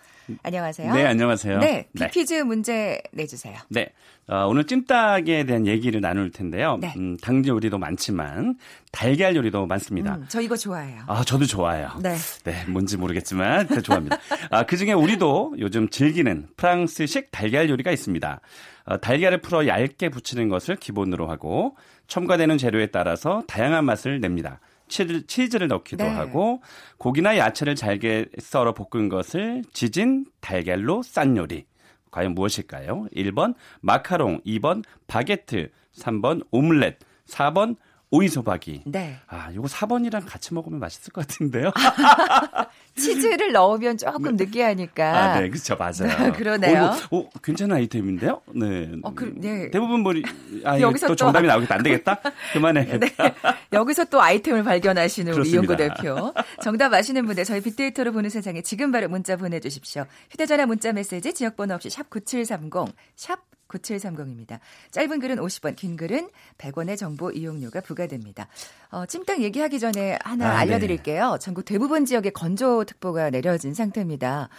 안녕하세요. 0.41 0.93
네, 0.95 1.05
안녕하세요. 1.05 1.59
네, 1.59 1.87
빅퀴즈 1.93 2.33
네. 2.33 2.41
문제 2.41 3.03
내주세요. 3.11 3.55
네, 3.69 3.89
어, 4.27 4.47
오늘 4.47 4.63
찜닭에 4.65 5.45
대한 5.45 5.67
얘기를 5.67 6.01
나눌 6.01 6.31
텐데요. 6.31 6.79
네. 6.81 6.91
음, 6.97 7.17
닭 7.17 7.45
요리도 7.45 7.77
많지만 7.77 8.57
달걀 8.91 9.35
요리도 9.35 9.67
많습니다. 9.67 10.15
음, 10.15 10.25
저 10.27 10.41
이거 10.41 10.57
좋아해요. 10.57 11.03
아, 11.05 11.23
저도 11.23 11.45
좋아해요. 11.45 11.99
네. 12.01 12.15
네, 12.45 12.65
뭔지 12.67 12.97
모르겠지만 12.97 13.67
좋아합니다. 13.83 14.17
아, 14.49 14.65
그 14.65 14.75
중에 14.75 14.93
우리도 14.93 15.57
요즘 15.59 15.87
즐기는 15.87 16.47
프랑스식 16.57 17.29
달걀 17.29 17.69
요리가 17.69 17.91
있습니다. 17.91 18.41
어, 18.87 18.97
달걀을 18.97 19.41
풀어 19.41 19.67
얇게 19.67 20.09
부치는 20.09 20.49
것을 20.49 20.77
기본으로 20.77 21.29
하고 21.29 21.75
첨가되는 22.07 22.57
재료에 22.57 22.87
따라서 22.87 23.43
다양한 23.47 23.85
맛을 23.85 24.19
냅니다. 24.21 24.59
치즈, 24.87 25.27
치즈 25.27 25.57
를 25.57 25.67
넣기도 25.67 26.05
네. 26.05 26.09
하고 26.09 26.61
고기나 26.97 27.37
야채를 27.37 27.75
잘게 27.75 28.27
썰어 28.39 28.73
볶은 28.73 29.09
것을 29.09 29.63
지진 29.73 30.25
달걀로 30.39 31.03
싼 31.03 31.35
요리. 31.35 31.65
과연 32.11 32.33
무엇일까요? 32.33 33.07
1번 33.13 33.53
마카롱, 33.81 34.41
2번 34.45 34.83
바게트, 35.07 35.69
3번 35.93 36.45
오믈렛, 36.51 36.97
4번 37.27 37.75
오이소박이. 38.09 38.83
네. 38.85 39.17
아, 39.27 39.51
요거 39.53 39.67
4번이랑 39.67 40.23
같이 40.25 40.53
먹으면 40.53 40.79
맛있을 40.79 41.11
것 41.11 41.27
같은데요. 41.27 41.71
치즈를 42.95 43.51
넣으면 43.51 43.97
조금 43.97 44.37
네. 44.37 44.45
느끼하니까. 44.45 45.17
아, 45.17 45.39
네, 45.39 45.49
그렇죠. 45.49 45.75
맞아요. 45.75 46.31
그러네요. 46.33 46.95
오, 47.11 47.17
오, 47.17 47.29
괜찮은 47.43 47.75
아이템인데요? 47.75 48.41
네. 48.55 48.91
어, 49.03 49.13
그, 49.13 49.33
네. 49.35 49.69
대부분 49.71 50.01
뭐, 50.01 50.13
아, 50.63 50.79
여기서 50.79 51.07
또, 51.07 51.11
또 51.11 51.15
정답이 51.17 51.47
나오겠다. 51.47 51.75
안 51.75 51.83
되겠다? 51.83 52.21
그만해. 52.53 52.97
네. 52.97 53.13
여기서 53.73 54.05
또 54.05 54.21
아이템을 54.21 54.63
발견하시는 54.63 55.33
우리 55.33 55.49
이용구 55.49 55.75
대표. 55.75 56.33
정답 56.61 56.93
아시는 56.93 57.25
분들 57.25 57.43
저희 57.43 57.59
빅데이터로 57.61 58.13
보는 58.13 58.29
세상에 58.29 58.61
지금 58.61 58.91
바로 58.91 59.09
문자 59.09 59.35
보내주십시오. 59.35 60.05
휴대전화 60.31 60.65
문자 60.65 60.93
메시지 60.93 61.33
지역번호 61.33 61.75
없이 61.75 61.89
샵 61.89 62.09
9730, 62.09 62.95
샵 63.15 63.39
9730입니다. 63.67 64.59
짧은 64.91 65.19
글은 65.19 65.37
50원, 65.37 65.75
긴 65.75 65.95
글은 65.95 66.29
100원의 66.57 66.97
정보 66.97 67.31
이용료가 67.31 67.81
부과됩니다. 67.81 68.47
어, 68.91 69.05
찜닭 69.05 69.41
얘기하기 69.41 69.79
전에 69.79 70.17
하나 70.23 70.51
아, 70.51 70.57
알려드릴게요. 70.59 71.33
네. 71.33 71.39
전국 71.39 71.65
대부분 71.65 72.05
지역에 72.05 72.29
건조특보가 72.29 73.29
내려진 73.29 73.73
상태입니다. 73.73 74.49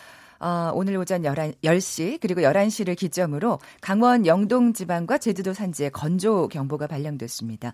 어, 0.40 0.70
오늘 0.74 0.96
오전 0.96 1.24
11, 1.24 1.54
10시 1.64 2.18
그리고 2.20 2.42
11시를 2.42 2.96
기점으로 2.96 3.58
강원 3.80 4.26
영동 4.26 4.72
지방과 4.72 5.18
제주도 5.18 5.52
산지에 5.52 5.88
건조 5.90 6.48
경보가 6.48 6.86
발령됐습니다. 6.86 7.72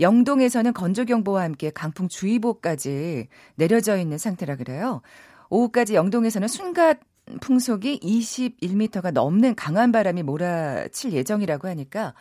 영동에서는 0.00 0.72
건조 0.72 1.04
경보와 1.04 1.42
함께 1.42 1.70
강풍 1.70 2.08
주의보까지 2.08 3.28
내려져 3.54 3.98
있는 3.98 4.18
상태라 4.18 4.56
그래요. 4.56 5.02
오후까지 5.50 5.94
영동에서는 5.94 6.48
순간 6.48 6.98
풍속이 7.40 8.00
21m가 8.00 9.12
넘는 9.12 9.54
강한 9.54 9.92
바람이 9.92 10.22
몰아칠 10.22 11.12
예정이라고 11.12 11.68
하니까 11.68 12.14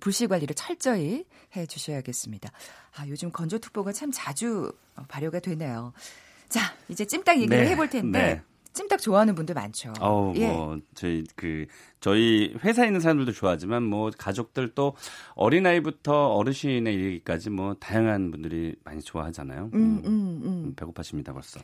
불씨 0.00 0.26
관리를 0.26 0.54
철저히 0.54 1.24
해 1.56 1.66
주셔야겠습니다. 1.66 2.50
아, 2.96 3.08
요즘 3.08 3.30
건조특보가 3.30 3.92
참 3.92 4.10
자주 4.12 4.72
발효가 5.08 5.40
되네요. 5.40 5.92
자, 6.48 6.74
이제 6.88 7.04
찜닭 7.04 7.38
얘기를 7.38 7.64
네, 7.64 7.70
해볼 7.70 7.90
텐데 7.90 8.18
네. 8.18 8.42
찜닭 8.72 9.00
좋아하는 9.00 9.34
분들 9.34 9.54
많죠. 9.54 9.92
어, 10.00 10.32
예. 10.36 10.48
뭐 10.48 10.78
저희 10.94 11.24
그 11.34 11.66
저희 12.00 12.54
회사에 12.64 12.86
있는 12.86 13.00
사람들도 13.00 13.32
좋아하지만 13.32 13.82
뭐 13.82 14.10
가족들 14.16 14.70
또 14.74 14.94
어린아이부터 15.34 16.28
어르신의 16.34 16.98
얘기까지 16.98 17.50
뭐 17.50 17.74
다양한 17.74 18.30
분들이 18.30 18.74
많이 18.84 19.00
좋아하잖아요. 19.02 19.70
음, 19.74 19.80
음, 19.80 20.02
음. 20.06 20.40
음. 20.44 20.74
배고파십니다 20.74 21.32
벌써. 21.32 21.60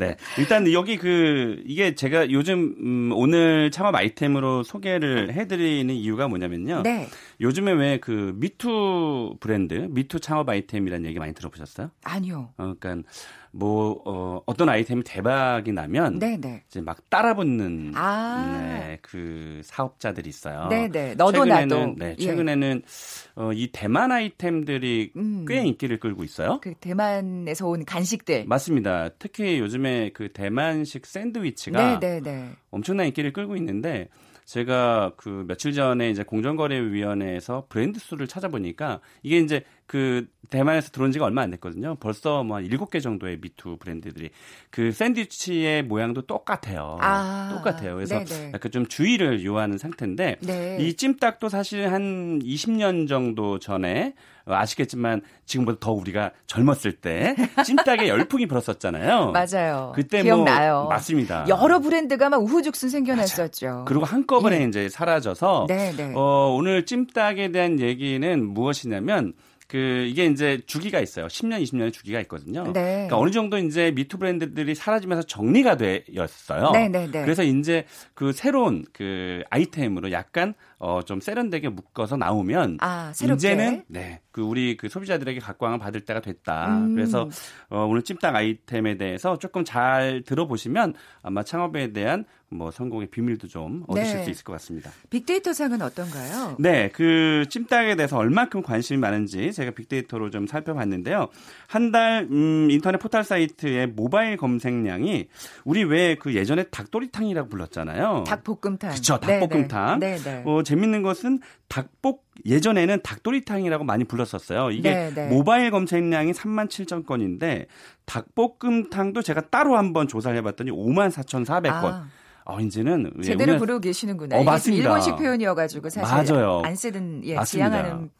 네. 0.00 0.16
일단 0.38 0.70
여기 0.72 0.96
그 0.96 1.62
이게 1.66 1.94
제가 1.94 2.30
요즘 2.30 2.74
음, 2.80 3.10
오늘 3.14 3.70
창업 3.70 3.94
아이템으로 3.94 4.62
소개를 4.62 5.32
해드리는 5.34 5.94
이유가 5.94 6.26
뭐냐면요. 6.28 6.82
네. 6.82 7.06
요즘에 7.40 7.72
왜 7.72 7.98
그 8.08 8.32
미투 8.36 9.36
브랜드, 9.40 9.74
미투 9.90 10.20
창업 10.20 10.48
아이템이라는 10.48 11.06
얘기 11.06 11.18
많이 11.18 11.34
들어보셨어요? 11.34 11.90
아니요. 12.04 12.54
어, 12.56 12.74
그러니까 12.78 13.08
뭐 13.50 14.00
어, 14.06 14.40
어떤 14.46 14.68
아이템이 14.68 15.02
대박이 15.04 15.72
나면 15.72 16.18
네네. 16.18 16.36
네. 16.38 16.64
이제 16.68 16.80
막 16.80 16.98
따라붙는 17.10 17.92
아. 17.94 18.58
네, 18.58 18.98
그 19.02 19.57
사업자들이 19.62 20.28
있어요. 20.28 20.68
네네. 20.68 20.88
네. 20.88 21.14
너도 21.14 21.44
최근에는, 21.44 21.68
나도. 21.68 21.94
네, 21.98 22.16
예. 22.18 22.22
최근에는 22.24 22.82
예. 22.84 23.40
어, 23.42 23.52
이 23.52 23.68
대만 23.72 24.12
아이템들이 24.12 25.12
음. 25.16 25.44
꽤 25.46 25.64
인기를 25.64 26.00
끌고 26.00 26.24
있어요. 26.24 26.58
그 26.62 26.74
대만에서 26.74 27.66
온 27.68 27.84
간식들. 27.84 28.44
맞습니다. 28.46 29.10
특히 29.18 29.58
요즘에 29.58 30.10
그 30.12 30.32
대만식 30.32 31.06
샌드위치가 31.06 31.98
네네네. 31.98 32.20
네, 32.20 32.50
엄청난 32.70 33.06
인기를 33.06 33.32
끌고 33.32 33.56
있는데 33.56 34.08
제가 34.44 35.12
그 35.18 35.44
며칠 35.46 35.74
전에 35.74 36.08
이제 36.08 36.22
공정거래위원회에서 36.22 37.66
브랜드 37.68 38.00
수를 38.00 38.26
찾아보니까 38.26 39.00
이게 39.22 39.38
이제 39.38 39.62
그 39.88 40.26
대만에서 40.50 40.90
들어온 40.90 41.12
지가 41.12 41.24
얼마 41.24 41.42
안 41.42 41.50
됐거든요. 41.50 41.96
벌써 41.96 42.44
뭐 42.44 42.58
한 42.58 42.64
7개 42.68 43.02
정도의 43.02 43.38
미투 43.40 43.78
브랜드들이 43.78 44.30
그 44.70 44.92
샌드위치의 44.92 45.82
모양도 45.82 46.22
똑같아요. 46.22 46.98
아, 47.00 47.48
똑같아요. 47.56 47.94
그래서 47.94 48.22
네네. 48.22 48.52
약간 48.54 48.70
좀 48.70 48.86
주의를 48.86 49.44
요하는 49.44 49.78
상태인데 49.78 50.36
네. 50.40 50.76
이 50.80 50.94
찜닭도 50.94 51.48
사실 51.48 51.90
한 51.92 52.38
20년 52.40 53.08
정도 53.08 53.58
전에 53.58 54.14
아시겠지만 54.44 55.20
지금보다 55.46 55.78
더 55.80 55.92
우리가 55.92 56.32
젊었을 56.46 56.92
때 56.92 57.34
찜닭에 57.64 58.08
열풍이 58.08 58.46
불었었잖아요. 58.46 59.32
맞아요. 59.32 59.92
그때 59.94 60.18
뭐 60.18 60.24
기억나요. 60.24 60.72
뭐 60.80 60.88
맞습니다. 60.88 61.46
여러 61.48 61.78
브랜드가 61.80 62.28
막 62.30 62.42
우후죽순 62.42 62.88
생겨났었죠. 62.90 63.66
맞아요. 63.66 63.84
그리고 63.86 64.04
한꺼번에 64.04 64.60
예. 64.60 64.64
이제 64.64 64.88
사라져서 64.88 65.66
네, 65.68 65.92
네. 65.96 66.12
어, 66.14 66.54
오늘 66.56 66.84
찜닭에 66.86 67.52
대한 67.52 67.80
얘기는 67.80 68.44
무엇이냐면 68.46 69.34
그 69.68 70.06
이게 70.08 70.24
이제 70.24 70.60
주기가 70.66 70.98
있어요. 70.98 71.26
10년, 71.26 71.62
20년의 71.62 71.92
주기가 71.92 72.20
있거든요. 72.22 72.64
네. 72.72 72.72
그러니까 72.72 73.18
어느 73.18 73.30
정도 73.30 73.58
이제 73.58 73.90
미투 73.90 74.16
브랜드들이 74.16 74.74
사라지면서 74.74 75.26
정리가 75.26 75.76
되었어요. 75.76 76.70
네, 76.72 76.88
네, 76.88 77.06
네. 77.06 77.22
그래서 77.22 77.42
이제 77.42 77.84
그 78.14 78.32
새로운 78.32 78.86
그 78.92 79.42
아이템으로 79.50 80.10
약간 80.12 80.54
어 80.78 81.02
좀 81.08 81.20
세련되게 81.20 81.70
묶어서 81.70 82.16
나오면 82.16 82.78
아, 82.80 83.12
이제는 83.12 83.84
네. 83.88 84.20
그 84.30 84.42
우리 84.42 84.76
그 84.76 84.88
소비자들에게 84.88 85.40
각광을 85.40 85.78
받을 85.78 86.02
때가 86.02 86.20
됐다. 86.20 86.78
음. 86.78 86.94
그래서 86.94 87.28
어 87.70 87.84
오늘 87.84 88.02
찜닭 88.02 88.34
아이템에 88.34 88.96
대해서 88.96 89.38
조금 89.38 89.64
잘 89.64 90.22
들어보시면 90.26 90.94
아마 91.22 91.42
창업에 91.42 91.92
대한 91.92 92.24
뭐 92.50 92.70
성공의 92.70 93.08
비밀도 93.08 93.48
좀 93.48 93.84
얻으실 93.88 94.18
네. 94.18 94.24
수 94.24 94.30
있을 94.30 94.44
것 94.44 94.52
같습니다. 94.54 94.90
빅데이터상은 95.10 95.82
어떤가요? 95.82 96.56
네, 96.58 96.90
그 96.92 97.44
찜닭에 97.48 97.96
대해서 97.96 98.16
얼마큼 98.16 98.62
관심이 98.62 98.98
많은지 98.98 99.52
제가 99.52 99.70
빅데이터로 99.72 100.30
좀 100.30 100.46
살펴봤는데요. 100.46 101.28
한달 101.66 102.26
음, 102.30 102.68
인터넷 102.70 102.98
포털 102.98 103.24
사이트의 103.24 103.88
모바일 103.88 104.36
검색량이 104.36 105.28
우리 105.64 105.84
왜 105.84 106.18
그 106.18 106.34
예전에 106.34 106.64
닭도리탕이라고 106.64 107.48
불렀잖아요. 107.48 108.24
닭볶음탕. 108.26 108.90
그렇죠, 108.90 109.18
닭볶음탕. 109.18 110.00
네, 110.00 110.16
네. 110.16 110.42
어, 110.44 110.62
재밌는 110.62 111.02
것은 111.02 111.40
닭볶 111.68 112.22
예전에는 112.46 113.00
닭도리탕이라고 113.02 113.84
많이 113.84 114.04
불렀었어요. 114.04 114.70
이게 114.70 114.90
네네. 114.90 115.14
네. 115.14 115.28
모바일 115.28 115.70
검색량이 115.70 116.32
3만 116.32 116.68
7천 116.68 117.04
건인데 117.06 117.66
닭볶음탕도 118.06 119.22
제가 119.22 119.42
따로 119.48 119.76
한번 119.76 120.08
조사를 120.08 120.36
해봤더니 120.38 120.70
5만 120.70 121.10
4,400건. 121.10 121.84
아. 121.84 122.08
어, 122.48 122.60
이제는 122.60 123.12
제대로 123.22 123.52
오늘... 123.52 123.58
부르고 123.58 123.80
계시는구나. 123.80 124.38
어, 124.38 124.42
맞습니다. 124.42 124.82
일본식 124.82 125.16
표현이어가지고 125.16 125.90
사실 125.90 126.34
맞아요. 126.34 126.62
안 126.64 126.74
쓰던 126.74 127.20
예, 127.24 127.34
맞습니다. 127.34 127.44
지향하는 127.44 128.10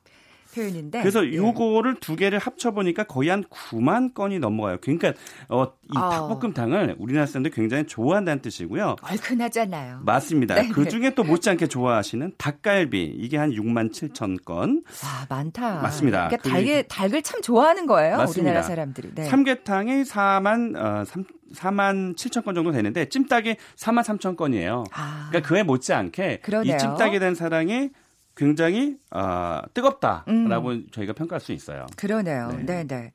표현인데. 0.54 1.00
그래서 1.00 1.26
예. 1.26 1.34
요거를 1.36 1.96
두 2.00 2.14
개를 2.14 2.38
합쳐 2.38 2.72
보니까 2.72 3.04
거의 3.04 3.30
한 3.30 3.44
9만 3.44 4.12
건이 4.12 4.38
넘어가요. 4.38 4.78
그러니까 4.82 5.14
어, 5.48 5.64
이 5.64 5.96
어. 5.96 6.10
닭볶음탕을 6.10 6.96
우리나라 6.98 7.24
사람들이 7.24 7.54
굉장히 7.54 7.86
좋아한다는 7.86 8.42
뜻이고요. 8.42 8.96
얼큰하잖아요. 9.00 10.00
맞습니다. 10.02 10.56
네, 10.56 10.68
그 10.68 10.86
중에 10.88 11.14
또 11.14 11.24
못지않게 11.24 11.68
좋아하시는 11.68 12.32
닭갈비 12.36 13.14
이게 13.16 13.38
한 13.38 13.50
6만 13.50 13.92
7천 13.92 14.44
건. 14.44 14.82
아 15.04 15.26
많다. 15.30 15.80
맞습니다. 15.80 16.28
그러니까 16.28 16.50
닭을 16.50 16.82
닭을 16.88 17.22
참 17.22 17.40
좋아하는 17.40 17.86
거예요. 17.86 18.18
맞습니다. 18.18 18.50
우리나라 18.50 18.62
사람들이. 18.62 19.14
네. 19.14 19.24
삼계탕이 19.24 20.02
4만 20.02 20.76
어, 20.76 21.04
3, 21.06 21.24
4만 21.54 22.16
7천 22.16 22.44
건 22.44 22.54
정도 22.54 22.72
되는데 22.72 23.08
찜닭이 23.08 23.56
4만 23.76 24.02
3천 24.02 24.36
건이에요. 24.36 24.84
아. 24.92 25.28
그러니까 25.30 25.48
그에 25.48 25.62
못지않게 25.62 26.40
그러네요. 26.42 26.74
이 26.74 26.78
찜닭에 26.78 27.18
대한 27.18 27.34
사랑이 27.34 27.90
굉장히 28.36 28.96
어, 29.10 29.60
뜨겁다라고 29.74 30.70
음. 30.70 30.86
저희가 30.92 31.12
평가할 31.12 31.40
수 31.40 31.52
있어요. 31.52 31.86
그러네요. 31.96 32.56
네, 32.64 32.84
네. 32.84 33.12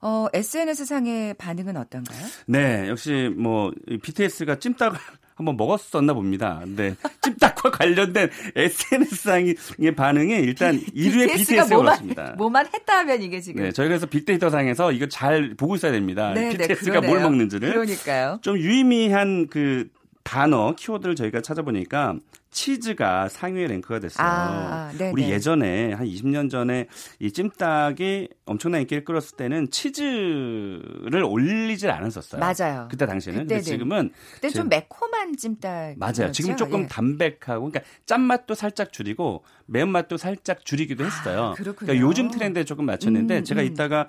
어, 0.00 0.26
SNS 0.32 0.84
상의 0.84 1.34
반응은 1.34 1.76
어떤가요? 1.76 2.26
네, 2.46 2.88
역시 2.88 3.32
뭐 3.36 3.72
BTS가 4.02 4.58
찜닭을 4.58 4.98
한번 5.36 5.56
먹었었나 5.58 6.14
봅니다. 6.14 6.60
근데 6.62 6.96
찜닭과 7.22 7.70
관련된 7.70 8.30
SNS상의 8.56 9.54
반응이 9.94 10.32
일단 10.34 10.80
1위의 10.80 11.34
BTS가 11.36 11.76
올랐습니다. 11.76 12.34
뭐만 12.38 12.66
했다 12.72 12.98
하면 13.00 13.22
이게 13.22 13.40
지금. 13.40 13.62
네, 13.62 13.70
저희 13.70 13.88
그래서 13.88 14.06
빅데이터 14.06 14.48
상에서 14.48 14.92
이거 14.92 15.06
잘 15.06 15.54
보고 15.54 15.76
있어야 15.76 15.92
됩니다. 15.92 16.32
네, 16.32 16.56
BTS가 16.56 17.00
네, 17.00 17.06
뭘 17.06 17.20
먹는지를. 17.20 17.70
그러니까요. 17.70 18.38
좀 18.40 18.56
유의미한 18.56 19.48
그 19.48 19.88
단어, 20.24 20.74
키워드를 20.74 21.14
저희가 21.14 21.42
찾아보니까 21.42 22.16
치즈가 22.56 23.28
상위에 23.28 23.66
랭크가 23.66 24.00
됐어요. 24.00 24.26
아, 24.26 24.90
우리 25.12 25.30
예전에 25.30 25.92
한 25.92 26.06
20년 26.06 26.50
전에 26.50 26.86
이 27.18 27.30
찜닭이 27.30 28.30
엄청난 28.46 28.80
인기를 28.80 29.04
끌었을 29.04 29.36
때는 29.36 29.70
치즈를 29.70 31.22
올리질 31.22 31.90
않았었어요. 31.90 32.40
맞아요. 32.40 32.88
그때 32.90 33.04
당시에는. 33.04 33.40
근데 33.42 33.60
지금은 33.60 34.10
그때 34.36 34.48
좀 34.48 34.70
매콤한 34.70 35.36
찜닭. 35.36 35.98
맞아요. 35.98 36.32
지금 36.32 36.56
조금 36.56 36.84
예. 36.84 36.86
담백하고 36.86 37.68
그러니까 37.68 37.80
짠맛도 38.06 38.54
살짝 38.54 38.90
줄이고 38.90 39.44
매운맛도 39.66 40.16
살짝 40.16 40.64
줄이기도 40.64 41.04
아, 41.04 41.08
했어요. 41.08 41.44
아, 41.48 41.54
그러니까 41.54 41.98
요즘 41.98 42.30
트렌드에 42.30 42.64
조금 42.64 42.86
맞췄는데 42.86 43.38
음, 43.40 43.44
제가 43.44 43.60
음. 43.60 43.66
이따가 43.66 44.08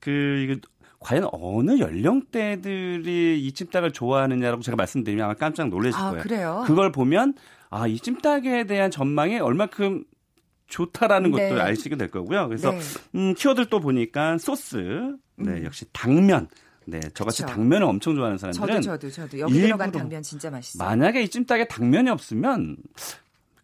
그 0.00 0.10
이거 0.46 0.60
과연 0.98 1.28
어느 1.32 1.78
연령대들이 1.78 3.40
이 3.40 3.52
찜닭을 3.52 3.92
좋아하느냐라고 3.92 4.62
제가 4.62 4.76
말씀드리면 4.76 5.24
아마 5.24 5.34
깜짝 5.34 5.68
놀라실 5.68 5.98
아, 5.98 6.10
거예요. 6.10 6.22
그래요? 6.22 6.64
그걸 6.66 6.92
보면 6.92 7.34
아, 7.70 7.86
이 7.86 7.98
찜닭에 7.98 8.64
대한 8.64 8.90
전망이 8.90 9.38
얼마큼 9.38 10.04
좋다라는 10.68 11.30
네. 11.32 11.48
것도 11.48 11.62
알시게 11.62 11.96
될 11.96 12.10
거고요. 12.10 12.48
그래서 12.48 12.72
네. 12.72 12.78
음, 13.14 13.34
키워드 13.34 13.68
또 13.68 13.80
보니까 13.80 14.38
소스, 14.38 15.16
네, 15.36 15.52
음. 15.52 15.64
역시 15.64 15.84
당면. 15.92 16.48
네, 16.88 17.00
저같이 17.14 17.42
그쵸. 17.42 17.52
당면을 17.52 17.84
엄청 17.84 18.14
좋아하는 18.14 18.38
사람들은 18.38 18.80
저도 18.80 19.08
저도 19.08 19.10
저도 19.10 19.40
여기 19.40 19.60
들어간 19.60 19.90
당면 19.90 20.22
진짜 20.22 20.50
맛있어요. 20.50 20.88
만약에 20.88 21.20
이 21.20 21.28
찜닭에 21.28 21.66
당면이 21.66 22.10
없으면 22.10 22.76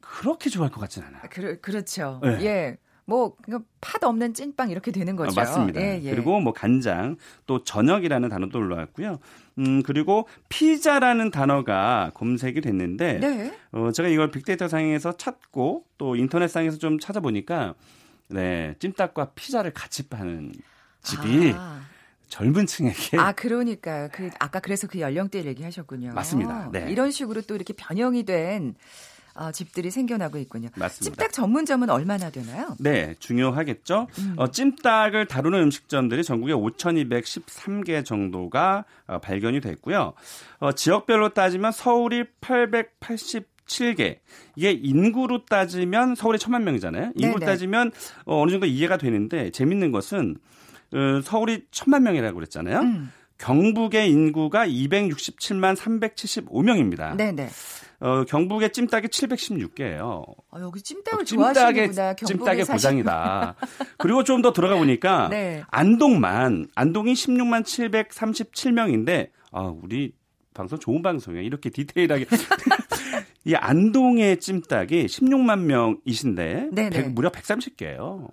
그렇게 0.01 0.51
좋아할 0.51 0.73
것 0.73 0.81
같진 0.81 1.05
않아요. 1.05 1.23
그, 1.31 1.61
그렇죠. 1.61 2.21
네. 2.21 2.39
예. 2.43 2.79
뭐팥 3.07 4.05
없는 4.05 4.35
찐빵 4.35 4.71
이렇게 4.71 4.93
되는 4.93 5.17
거죠. 5.17 5.41
아, 5.41 5.45
맞습니다. 5.45 5.81
예, 5.81 6.01
예. 6.03 6.11
그리고 6.11 6.41
뭐 6.41 6.53
간장 6.53 7.17
또 7.47 7.65
저녁이라는 7.65 8.29
단어도 8.29 8.59
올라왔고요. 8.59 9.19
음 9.59 9.83
그리고 9.83 10.29
피자라는 10.49 11.31
단어가 11.31 12.11
검색이 12.15 12.61
됐는데 12.61 13.19
네. 13.19 13.59
어 13.73 13.91
제가 13.93 14.09
이걸 14.09 14.31
빅데이터 14.31 14.69
상에서 14.69 15.17
찾고 15.17 15.85
또 15.99 16.17
인터넷 16.17 16.49
상에서 16.49 16.79
좀 16.79 16.99
찾아보니까 16.99 17.75
네 18.29 18.75
찜닭과 18.79 19.33
피자를 19.35 19.73
같이 19.73 20.09
파는 20.09 20.53
집이 21.03 21.53
아. 21.57 21.83
젊은 22.29 22.67
층에게 22.67 23.19
아 23.19 23.33
그러니까 23.33 24.09
그 24.09 24.31
아까 24.39 24.61
그래서 24.61 24.87
그 24.87 25.01
연령대 25.01 25.45
얘기하셨군요. 25.45 26.13
맞습니다. 26.15 26.71
네. 26.73 26.91
이런 26.91 27.11
식으로 27.11 27.43
또 27.43 27.55
이렇게 27.55 27.75
변형이 27.75 28.23
된 28.23 28.75
어, 29.35 29.51
집들이 29.51 29.91
생겨나고 29.91 30.39
있군요. 30.39 30.69
맞습니다. 30.77 31.05
찜닭 31.17 31.33
전문점은 31.33 31.91
얼마나 31.91 32.31
되나요? 32.31 32.77
네, 32.79 33.15
중요하겠죠. 33.19 34.09
음. 34.19 34.35
어, 34.37 34.51
찜닭을 34.51 35.27
다루는 35.27 35.61
음식점들이 35.63 36.23
전국에 36.25 36.53
5,213개 36.53 38.05
정도가 38.05 38.85
어, 39.07 39.19
발견이 39.19 39.61
됐고요. 39.61 40.13
어, 40.59 40.73
지역별로 40.73 41.31
따지면 41.31 41.73
서울이 41.73 42.25
887개. 42.41 44.19
이게 44.57 44.71
인구로 44.73 45.47
따지면 45.47 46.15
서울이 46.15 46.39
천만 46.39 46.65
명이잖아요. 46.65 47.13
인구로 47.15 47.41
네네. 47.41 47.53
따지면 47.53 47.93
어, 48.27 48.43
어느 48.43 48.51
정도 48.51 48.67
이해가 48.67 48.99
되는데 48.99 49.51
재밌는 49.51 49.93
것은 49.93 50.37
어, 50.93 51.21
서울이 51.23 51.65
천만 51.71 52.03
명이라고 52.03 52.35
그랬잖아요. 52.35 52.81
음. 52.81 53.13
경북의 53.39 54.09
인구가 54.11 54.67
267만 54.67 55.75
375명입니다. 55.75 57.17
네네. 57.17 57.49
어, 58.03 58.25
경북의 58.25 58.73
찜닭이 58.73 59.07
716개예요. 59.09 60.25
아, 60.51 60.61
여기 60.61 60.83
찜닭을 60.83 61.21
어, 61.23 61.25
좋아하시는구나. 61.25 62.15
찜닭의 62.17 62.65
고장이다. 62.65 63.55
그리고 63.99 64.25
좀 64.25 64.43
더 64.43 64.53
들어가 64.53 64.77
보니까 64.77 65.29
네. 65.29 65.63
안동만 65.71 66.67
안동이 66.75 67.13
16만 67.13 67.63
737명인데 67.63 69.31
아, 69.53 69.73
우리 69.83 70.13
방송 70.53 70.79
좋은 70.81 71.01
방송이에요. 71.03 71.45
이렇게 71.45 71.71
디테일하게 71.71 72.27
이 73.45 73.55
안동의 73.55 74.39
찜닭이 74.41 75.07
16만 75.07 75.61
명이신데 75.61 76.71
100, 76.75 77.11
무려 77.13 77.31
130개예요. 77.31 78.31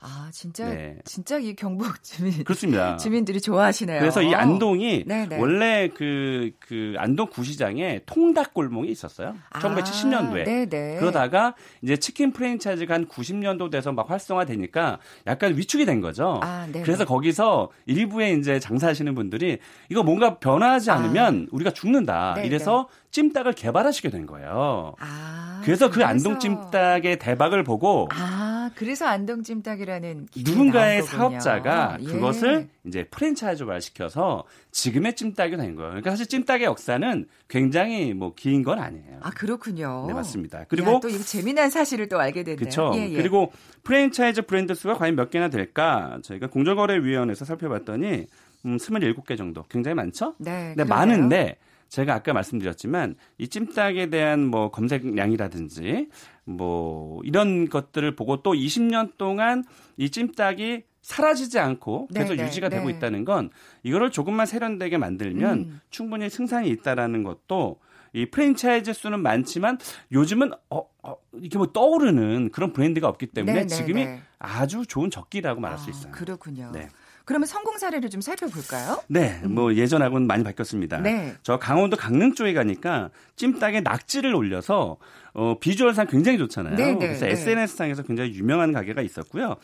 아, 0.00 0.28
진짜 0.32 0.68
네. 0.68 0.98
진짜 1.04 1.38
이 1.38 1.54
경북 1.54 2.00
주민 2.04 2.44
그렇습니다. 2.44 2.96
주민들이 2.96 3.40
좋아하시네요. 3.40 3.98
그래서 3.98 4.22
이 4.22 4.34
안동이 4.34 5.04
네네. 5.06 5.38
원래 5.38 5.88
그그 5.88 6.50
그 6.60 6.94
안동 6.98 7.28
구시장에 7.28 8.00
통닭 8.06 8.52
골목이 8.54 8.90
있었어요. 8.90 9.34
아, 9.50 9.58
1970년도에. 9.60 10.44
네네. 10.44 10.96
그러다가 10.98 11.54
이제 11.82 11.96
치킨 11.96 12.32
프랜차이즈가 12.32 12.94
한 12.94 13.06
90년도 13.06 13.70
돼서 13.70 13.92
막 13.92 14.10
활성화되니까 14.10 14.98
약간 15.26 15.56
위축이 15.56 15.86
된 15.86 16.00
거죠. 16.00 16.40
아, 16.42 16.66
그래서 16.72 17.04
거기서 17.04 17.70
일부에 17.86 18.32
이제 18.32 18.60
장사하시는 18.60 19.14
분들이 19.14 19.58
이거 19.90 20.02
뭔가 20.02 20.38
변화하지 20.38 20.90
아. 20.90 20.96
않으면 20.96 21.46
아. 21.46 21.48
우리가 21.52 21.70
죽는다. 21.70 22.34
네네. 22.34 22.46
이래서 22.46 22.88
찜닭을 23.10 23.52
개발하시게 23.54 24.10
된 24.10 24.26
거예요. 24.26 24.94
아, 24.98 25.62
그래서 25.64 25.90
그 25.90 26.04
안동 26.04 26.38
찜닭의 26.38 27.18
대박을 27.18 27.64
보고 27.64 28.08
아, 28.12 28.70
그래서 28.74 29.06
안동 29.06 29.42
찜닭이라는 29.42 30.28
누군가의 30.44 31.02
사업자가 31.02 31.96
예. 32.00 32.04
그것을 32.04 32.68
이제 32.84 33.04
프랜차이즈화 33.04 33.80
시켜서 33.80 34.44
지금의 34.70 35.16
찜닭이 35.16 35.56
된 35.56 35.74
거예요. 35.76 35.90
그러니까 35.90 36.10
사실 36.10 36.26
찜닭의 36.26 36.64
역사는 36.66 37.26
굉장히 37.48 38.12
뭐 38.12 38.34
긴 38.36 38.62
건 38.62 38.78
아니에요. 38.80 39.18
아, 39.22 39.30
그렇군요. 39.30 40.04
네, 40.08 40.12
맞습니다. 40.14 40.64
그리고 40.68 41.00
또 41.00 41.08
재미난 41.08 41.70
사실을 41.70 42.08
또 42.08 42.18
알게 42.20 42.42
됐네요. 42.42 42.56
그렇죠. 42.58 42.92
예, 42.94 43.08
예. 43.10 43.16
그리고 43.16 43.52
프랜차이즈 43.82 44.42
브랜드 44.42 44.74
수가 44.74 44.94
과연 44.94 45.14
몇 45.16 45.30
개나 45.30 45.48
될까? 45.48 46.18
저희가 46.22 46.48
공정거래위원회에서 46.48 47.44
살펴봤더니 47.44 48.26
음, 48.66 48.76
27개 48.76 49.36
정도. 49.38 49.62
굉장히 49.70 49.94
많죠? 49.94 50.34
네. 50.38 50.74
네 50.76 50.84
많은데 50.84 51.56
제가 51.88 52.14
아까 52.14 52.32
말씀드렸지만 52.32 53.16
이 53.38 53.48
찜닭에 53.48 54.10
대한 54.10 54.46
뭐 54.46 54.70
검색량이라든지 54.70 56.08
뭐 56.44 57.20
이런 57.24 57.68
것들을 57.68 58.16
보고 58.16 58.42
또 58.42 58.52
20년 58.52 59.16
동안 59.18 59.64
이 59.96 60.10
찜닭이 60.10 60.84
사라지지 61.02 61.60
않고 61.60 62.08
계속 62.08 62.34
네, 62.34 62.42
네, 62.42 62.46
유지가 62.46 62.68
네. 62.68 62.76
되고 62.76 62.90
있다는 62.90 63.24
건 63.24 63.50
이거를 63.84 64.10
조금만 64.10 64.44
세련되게 64.44 64.98
만들면 64.98 65.58
음. 65.58 65.80
충분히 65.88 66.28
승산이 66.28 66.68
있다라는 66.68 67.22
것도 67.22 67.78
이 68.12 68.26
프랜차이즈 68.26 68.92
수는 68.92 69.20
많지만 69.20 69.78
요즘은 70.10 70.52
어, 70.70 70.82
어 71.02 71.16
이렇게 71.34 71.58
뭐 71.58 71.68
떠오르는 71.68 72.50
그런 72.50 72.72
브랜드가 72.72 73.08
없기 73.08 73.26
때문에 73.26 73.52
네, 73.52 73.60
네 73.60 73.66
지금이 73.66 74.04
네. 74.04 74.22
아주 74.38 74.84
좋은 74.86 75.10
적기라고 75.10 75.60
말할 75.60 75.78
아, 75.78 75.80
수 75.80 75.90
있어요. 75.90 76.12
그렇군요. 76.12 76.70
네. 76.72 76.88
그러면 77.26 77.46
성공 77.46 77.76
사례를 77.76 78.08
좀 78.08 78.20
살펴볼까요? 78.20 79.02
네, 79.08 79.40
뭐 79.42 79.74
예전하고는 79.74 80.28
많이 80.28 80.44
바뀌었습니다. 80.44 81.00
네. 81.00 81.34
저 81.42 81.58
강원도 81.58 81.96
강릉 81.96 82.34
쪽에 82.34 82.54
가니까 82.54 83.10
찜닭에 83.34 83.80
낙지를 83.80 84.32
올려서 84.32 84.96
어, 85.34 85.58
비주얼상 85.58 86.06
굉장히 86.06 86.38
좋잖아요. 86.38 86.76
네네, 86.76 86.92
네, 86.92 86.98
그래서 86.98 87.26
네. 87.26 87.32
SNS상에서 87.32 88.04
굉장히 88.04 88.32
유명한 88.32 88.72
가게가 88.72 89.02
있었고요. 89.02 89.56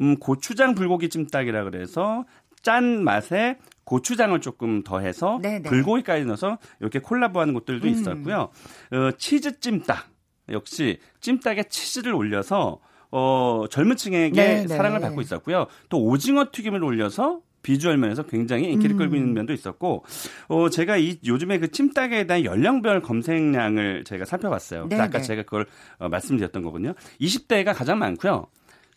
음, 0.00 0.16
고추장 0.16 0.74
불고기 0.74 1.10
찜닭이라 1.10 1.64
그래서 1.64 2.24
짠 2.62 3.04
맛에 3.04 3.58
고추장을 3.84 4.40
조금 4.40 4.82
더해서 4.82 5.38
네네. 5.42 5.58
네. 5.60 5.68
불고기까지 5.68 6.24
넣어서 6.24 6.56
이렇게 6.80 7.00
콜라보하는 7.00 7.52
곳들도 7.52 7.86
음. 7.86 7.92
있었고요. 7.92 8.48
어, 8.92 9.10
치즈 9.18 9.60
찜닭 9.60 10.08
역시 10.48 10.98
찜닭에 11.20 11.64
치즈를 11.64 12.14
올려서 12.14 12.80
어, 13.10 13.64
젊은 13.70 13.96
층에게 13.96 14.30
네, 14.30 14.60
네, 14.62 14.68
사랑을 14.68 15.00
받고 15.00 15.20
있었고요. 15.20 15.66
또 15.88 16.02
오징어 16.02 16.46
튀김을 16.52 16.82
올려서 16.82 17.40
비주얼 17.62 17.98
면에서 17.98 18.22
굉장히 18.22 18.70
인기를 18.72 18.96
음. 18.96 18.98
끌고 18.98 19.16
있는 19.16 19.34
면도 19.34 19.52
있었고, 19.52 20.04
어, 20.48 20.70
제가 20.70 20.96
이 20.96 21.18
요즘에 21.26 21.58
그 21.58 21.70
찜닭에 21.70 22.26
대한 22.26 22.44
연령별 22.44 23.02
검색량을 23.02 24.04
제가 24.04 24.24
살펴봤어요. 24.24 24.84
그래서 24.84 25.02
아까 25.02 25.20
제가 25.20 25.42
그걸 25.42 25.66
어, 25.98 26.08
말씀드렸던 26.08 26.62
거군요. 26.62 26.94
20대가 27.20 27.74
가장 27.74 27.98
많고요. 27.98 28.46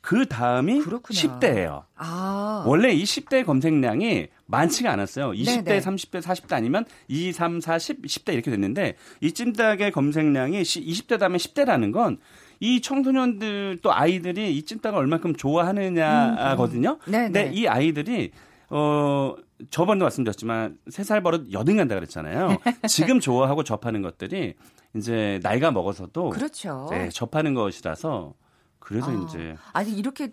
그 0.03 0.25
다음이 0.25 0.81
그렇구나. 0.81 1.17
10대예요. 1.17 1.85
아. 1.95 2.65
원래 2.67 2.91
이 2.91 3.03
10대 3.03 3.45
검색량이 3.45 4.27
많지가 4.47 4.91
않았어요. 4.91 5.31
20대, 5.31 5.63
네네. 5.63 5.79
30대, 5.79 6.21
40대 6.21 6.53
아니면 6.53 6.83
2, 7.07 7.31
3, 7.31 7.61
4, 7.61 7.79
10, 7.79 8.01
10대 8.01 8.33
이렇게 8.33 8.51
됐는데 8.51 8.97
이 9.21 9.31
찜닭의 9.31 9.93
검색량이 9.93 10.61
20대 10.61 11.17
다음에 11.19 11.37
10대라는 11.37 11.93
건 11.93 12.17
이 12.63 12.79
청소년들 12.81 13.79
또 13.81 13.93
아이들이 13.93 14.55
이 14.57 14.63
찜닭을 14.63 14.97
얼마큼 14.97 15.35
좋아하느냐거든요. 15.35 16.91
음, 17.07 17.13
음. 17.13 17.23
근데 17.25 17.51
이 17.53 17.67
아이들이 17.67 18.31
어 18.69 19.35
저번도 19.69 20.05
말씀드렸지만 20.05 20.77
세 20.89 21.03
살 21.03 21.21
버릇 21.21 21.51
여든간다 21.51 21.95
그랬잖아요. 21.95 22.57
지금 22.87 23.19
좋아하고 23.19 23.63
접하는 23.63 24.01
것들이 24.01 24.55
이제 24.95 25.39
나이가 25.43 25.71
먹어서도 25.71 26.29
그렇죠. 26.29 26.87
네, 26.91 27.09
접하는 27.09 27.53
것이라서 27.53 28.33
그래서 28.79 29.11
아, 29.11 29.25
이제 29.27 29.55
아니 29.73 29.91
이렇게 29.91 30.27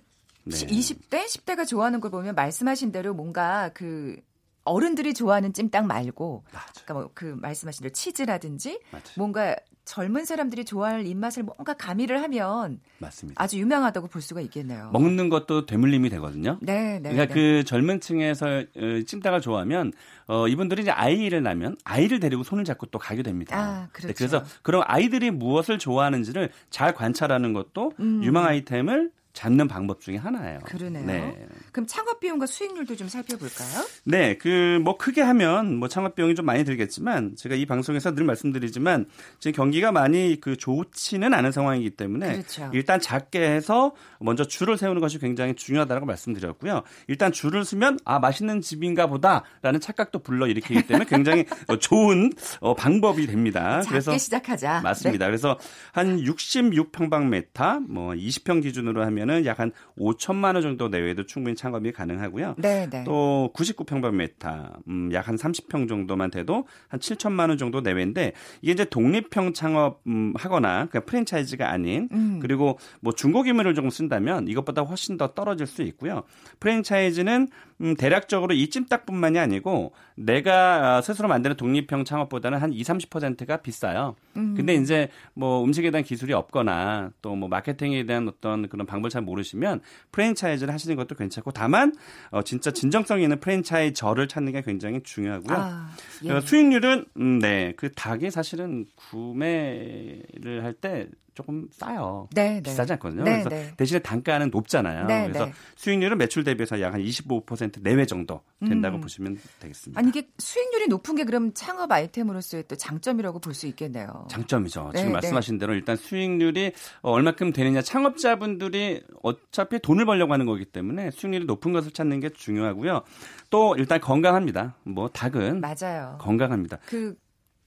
네. 0.45 0.57
20대, 0.57 1.27
10대가 1.27 1.67
좋아하는 1.67 2.01
걸 2.01 2.11
보면 2.13 2.35
말씀하신 2.37 2.93
대로 2.93 3.13
뭔가 3.13 3.71
그 3.75 4.17
어른들이 4.65 5.15
좋아하는 5.15 5.53
찜닭 5.53 5.87
말고 5.87 6.45
그러니까 6.75 6.95
뭐 6.95 7.11
그 7.15 7.25
말씀하신 7.41 7.83
대로 7.83 7.93
치즈라든지 7.93 8.81
맞아요. 8.93 9.05
뭔가 9.17 9.57
젊은 9.91 10.25
사람들이 10.25 10.65
좋아할 10.65 11.05
입맛을 11.05 11.43
뭔가 11.43 11.75
가미를 11.75 12.23
하면 12.23 12.79
맞습니다. 12.99 13.43
아주 13.43 13.59
유명하다고 13.59 14.07
볼 14.07 14.23
수가 14.23 14.41
있겠네요. 14.43 14.91
먹는 14.93 15.31
것도 15.31 15.67
되물림이 15.67 16.11
되거든요. 16.11 16.59
네, 16.61 17.01
네. 17.01 17.11
그러니까 17.11 17.27
네. 17.27 17.35
그 17.35 17.65
젊은 17.65 17.99
층에서 17.99 18.47
어, 18.47 19.03
찜닭을 19.05 19.41
좋아하면 19.41 19.93
어 20.29 20.47
이분들이 20.47 20.83
이제 20.83 20.93
아이를 20.93 21.43
낳으면 21.43 21.77
아이를 21.83 22.21
데리고 22.21 22.45
손을 22.45 22.63
잡고 22.63 22.87
또 22.87 23.01
가게 23.01 23.25
됩니다. 23.25 23.57
아, 23.59 23.89
그렇죠. 23.91 24.07
네, 24.07 24.15
그래서 24.17 24.45
그런 24.63 24.85
아이들이 24.87 25.33
무엇을 25.33 25.81
좋아하는지를 25.81 26.51
잘 26.71 26.95
관찰하는 26.95 27.53
것도 27.53 27.93
음. 27.99 28.23
유망 28.23 28.45
아이템을 28.45 29.11
잡는 29.33 29.69
방법 29.69 30.01
중에 30.01 30.17
하나예요. 30.17 30.59
그러네요. 30.65 31.07
네. 31.07 31.47
그럼 31.73 31.87
창업 31.87 32.19
비용과 32.21 32.47
수익률도 32.47 32.97
좀 32.97 33.09
살펴볼까요? 33.09 33.87
네, 34.05 34.37
그 34.37 34.81
뭐 34.81 34.97
크게 34.97 35.21
하면 35.23 35.77
뭐 35.77 35.89
창업 35.89 36.15
비용이 36.15 36.35
좀 36.35 36.47
많이 36.47 36.65
들겠지만 36.65 37.37
제가 37.37 37.55
이 37.55 37.67
방송에서 37.67 38.15
늘 38.15 38.25
말씀드리지만 38.25 39.07
지금 39.39 39.53
경기가 39.55 39.93
많이 39.93 40.39
그 40.41 40.57
좋지는 40.57 41.35
않은 41.35 41.53
상황이기 41.53 41.91
때문에 41.91 42.33
그렇죠. 42.33 42.71
일단 42.73 42.99
작게 43.01 43.41
해서 43.41 43.93
먼저 44.21 44.45
줄을 44.45 44.77
세우는 44.79 45.01
것이 45.01 45.19
굉장히 45.19 45.55
중요하다고 45.55 46.07
말씀드렸고요. 46.07 46.83
일단 47.09 47.31
줄을 47.33 47.65
서면 47.65 47.99
아 48.05 48.19
맛있는 48.19 48.61
집인가 48.61 49.07
보다라는 49.07 49.81
착각도 49.81 50.21
불러 50.21 50.47
일으키기 50.47 50.87
때문에 50.87 51.05
굉장히 51.07 51.45
좋은 51.81 52.33
어, 52.61 52.75
방법이 52.75 53.27
됩니다. 53.27 53.83
작게 53.83 53.89
그래서 53.91 54.17
시작하자. 54.19 54.81
맞습니다. 54.83 55.27
네. 55.27 55.31
그래서 55.31 55.59
한 55.93 56.19
66평방메타 56.19 57.87
뭐 57.89 58.13
20평 58.13 58.63
기준으로 58.63 59.05
하면 59.05 59.20
되면은 59.21 59.45
약 59.47 59.61
한 59.61 59.73
5천만 59.99 60.55
원 60.55 60.63
정도 60.63 60.89
내외도 60.89 61.27
충분히 61.27 61.55
창업이 61.55 61.93
가능하고요. 61.93 62.55
네, 62.57 62.89
네. 62.89 63.05
또 63.05 63.51
99평방미터 63.55 64.73
음, 64.89 65.11
약 65.13 65.29
한 65.29 65.37
30평 65.37 65.87
정도만 65.87 66.31
돼도 66.31 66.67
한 66.89 66.99
7천만 66.99 67.51
원 67.51 67.59
정도 67.59 67.83
내외인데 67.83 68.33
이게 68.63 68.73
이제 68.73 68.87
독립형 68.87 69.53
창업 69.53 70.01
음, 70.07 70.33
하거나 70.35 70.87
그냥 70.87 71.05
프랜차이즈가 71.05 71.71
아닌 71.71 72.09
음. 72.13 72.39
그리고 72.41 72.79
뭐 73.01 73.13
중고기물을 73.13 73.75
조금 73.75 73.91
쓴다면 73.91 74.49
이것보다 74.49 74.81
훨씬 74.83 75.19
더 75.19 75.35
떨어질 75.35 75.67
수 75.67 75.83
있고요. 75.83 76.23
프랜차이즈는 76.59 77.49
음, 77.83 77.97
대략적으로 77.97 78.55
이 78.55 78.69
찜닭뿐만이 78.69 79.39
아니고 79.39 79.93
내가 80.17 80.99
어, 80.99 81.03
스스로 81.03 81.29
만드는 81.29 81.57
독립형 81.57 82.05
창업보다는 82.05 82.59
한 82.59 82.73
2, 82.73 82.83
30%가 82.83 83.59
비싸요. 83.59 84.17
음. 84.37 84.55
근데 84.57 84.75
이제 84.75 85.09
뭐 85.35 85.63
음식에 85.65 85.91
대한 85.91 86.05
기술이 86.05 86.33
없거나 86.33 87.11
또 87.23 87.41
뭐 87.41 87.49
마케팅에 87.49 88.05
대한 88.05 88.29
어떤 88.29 88.69
그런 88.69 88.87
방법 88.87 89.10
을 89.11 89.21
잘 89.21 89.23
모르시면 89.23 89.81
프랜차이즈를 90.13 90.73
하시는 90.73 90.97
것도 90.97 91.15
괜찮고 91.17 91.51
다만 91.51 91.95
어, 92.31 92.43
진짜 92.43 92.71
진정성 92.71 93.21
있는 93.21 93.41
프랜차이저를 93.41 94.29
찾는 94.29 94.53
게 94.53 94.63
굉장히 94.63 95.03
중요하고요. 95.03 95.57
아, 95.57 95.91
예. 96.25 96.31
어, 96.31 96.41
수익률은 96.41 97.05
음, 97.19 97.39
네, 97.41 97.75
그 97.77 97.91
닭이 97.93 98.31
사실은 98.31 98.87
구매를 98.97 100.65
할 100.65 100.75
때 100.81 101.09
조금 101.41 101.67
싸요. 101.73 102.29
네, 102.35 102.55
네, 102.55 102.63
비싸지 102.63 102.93
않거든요. 102.95 103.25
네, 103.25 103.43
그래서 103.43 103.49
네. 103.49 103.73
대신에 103.77 104.01
단가는 104.01 104.51
높잖아요. 104.51 105.07
네, 105.07 105.23
그래서 105.29 105.47
네. 105.47 105.53
수익률은 105.77 106.19
매출 106.19 106.45
대비해서 106.45 106.81
약 106.81 106.91
한 106.91 107.01
25% 107.01 107.83
내외 107.83 108.05
정도 108.05 108.43
된다고 108.67 108.97
음. 108.97 109.01
보시면 109.01 109.39
되겠습니다. 109.61 109.97
아니 109.99 110.09
이게 110.09 110.27
수익률이 110.39 110.89
높은 110.89 111.15
게 111.15 111.23
그럼 111.25 111.53
창업 111.55 111.93
아이템으로서의 111.93 112.65
또 112.67 112.75
장점이라고 112.75 113.39
볼 113.39 113.55
수 113.55 113.67
있겠네요. 113.69 114.27
장점이죠. 114.29 114.91
지금 114.97 115.13
말씀하신 115.13 115.59
대로 115.59 115.75
일단 115.75 115.97
수익률이 115.97 116.73
어, 117.03 117.13
얼마큼 117.13 117.53
되느냐 117.53 117.81
창업자분들이 117.83 119.03
어차피 119.23 119.79
돈을 119.79 120.05
벌려고 120.05 120.33
하는 120.33 120.47
거기 120.47 120.65
때문에 120.65 121.11
수익률이 121.11 121.45
높은 121.47 121.73
것을 121.73 121.91
찾는 121.93 122.21
게 122.21 122.29
중요하고요. 122.31 123.03
또 123.51 123.75
일단 123.77 124.01
건강합니다. 124.01 124.77
뭐 124.85 125.09
닭은 125.11 125.61
맞아요. 125.61 126.19
건강합니다. 126.21 126.79
그 126.87 127.15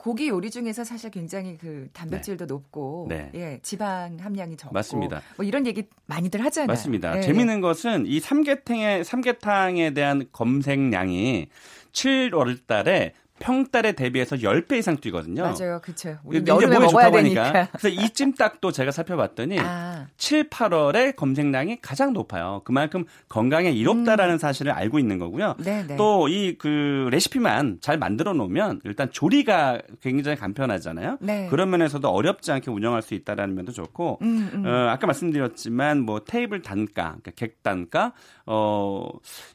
고기 0.03 0.27
요리 0.27 0.51
중에서 0.51 0.83
사실 0.83 1.09
굉장히 1.09 1.57
그 1.57 1.87
단백질도 1.93 2.45
네. 2.45 2.53
높고 2.53 3.05
네. 3.07 3.31
예, 3.35 3.59
지방 3.61 4.17
함량이 4.19 4.57
적고 4.57 4.73
맞습니다. 4.73 5.21
뭐 5.37 5.45
이런 5.45 5.65
얘기 5.65 5.85
많이들 6.07 6.43
하잖아요. 6.43 6.67
맞습니다. 6.67 7.19
예. 7.19 7.21
재미있는 7.21 7.61
것은 7.61 8.05
이 8.05 8.19
삼계탕에 8.19 9.05
삼계탕에 9.05 9.91
대한 9.93 10.25
검색량이 10.33 11.47
7월 11.93 12.67
달에 12.67 13.13
평달에 13.39 13.93
대비해서 13.93 14.35
10배 14.37 14.77
이상 14.77 14.97
뛰거든요. 14.97 15.41
맞아요. 15.43 15.79
그렇죠. 15.81 16.17
우리 16.23 16.41
여름에 16.45 16.79
먹어야 16.79 17.11
되니까. 17.11 17.43
하니까. 17.43 17.67
그래서 17.71 17.89
이 17.89 18.09
찜닭도 18.09 18.71
제가 18.71 18.91
살펴봤더니 18.91 19.57
아. 19.59 20.07
7, 20.17 20.49
8월에 20.49 21.15
검색량이 21.15 21.79
가장 21.81 22.13
높아요. 22.13 22.61
그만큼 22.63 23.05
건강에 23.27 23.71
이롭다라는 23.71 24.35
음. 24.35 24.37
사실을 24.37 24.71
알고 24.71 24.99
있는 24.99 25.17
거고요. 25.19 25.55
또 25.97 26.27
이 26.29 26.55
그 26.57 27.09
레시피만 27.11 27.79
잘 27.81 27.97
만들어 27.97 28.33
놓으면 28.33 28.81
일단 28.85 29.09
조리가 29.11 29.81
굉장히 30.01 30.37
간편하잖아요. 30.37 31.17
네. 31.19 31.47
그런 31.49 31.69
면에서도 31.69 32.07
어렵지 32.07 32.51
않게 32.51 32.71
운영할 32.71 33.01
수 33.01 33.13
있다라는 33.13 33.55
면도 33.55 33.71
좋고 33.71 34.19
음, 34.21 34.49
음. 34.53 34.65
어, 34.65 34.89
아까 34.89 35.07
말씀드렸지만 35.07 35.99
뭐 36.01 36.23
테이블 36.23 36.61
단가, 36.61 37.17
그러니까 37.21 37.31
객 37.35 37.61
단가 37.63 38.13
어 38.45 39.09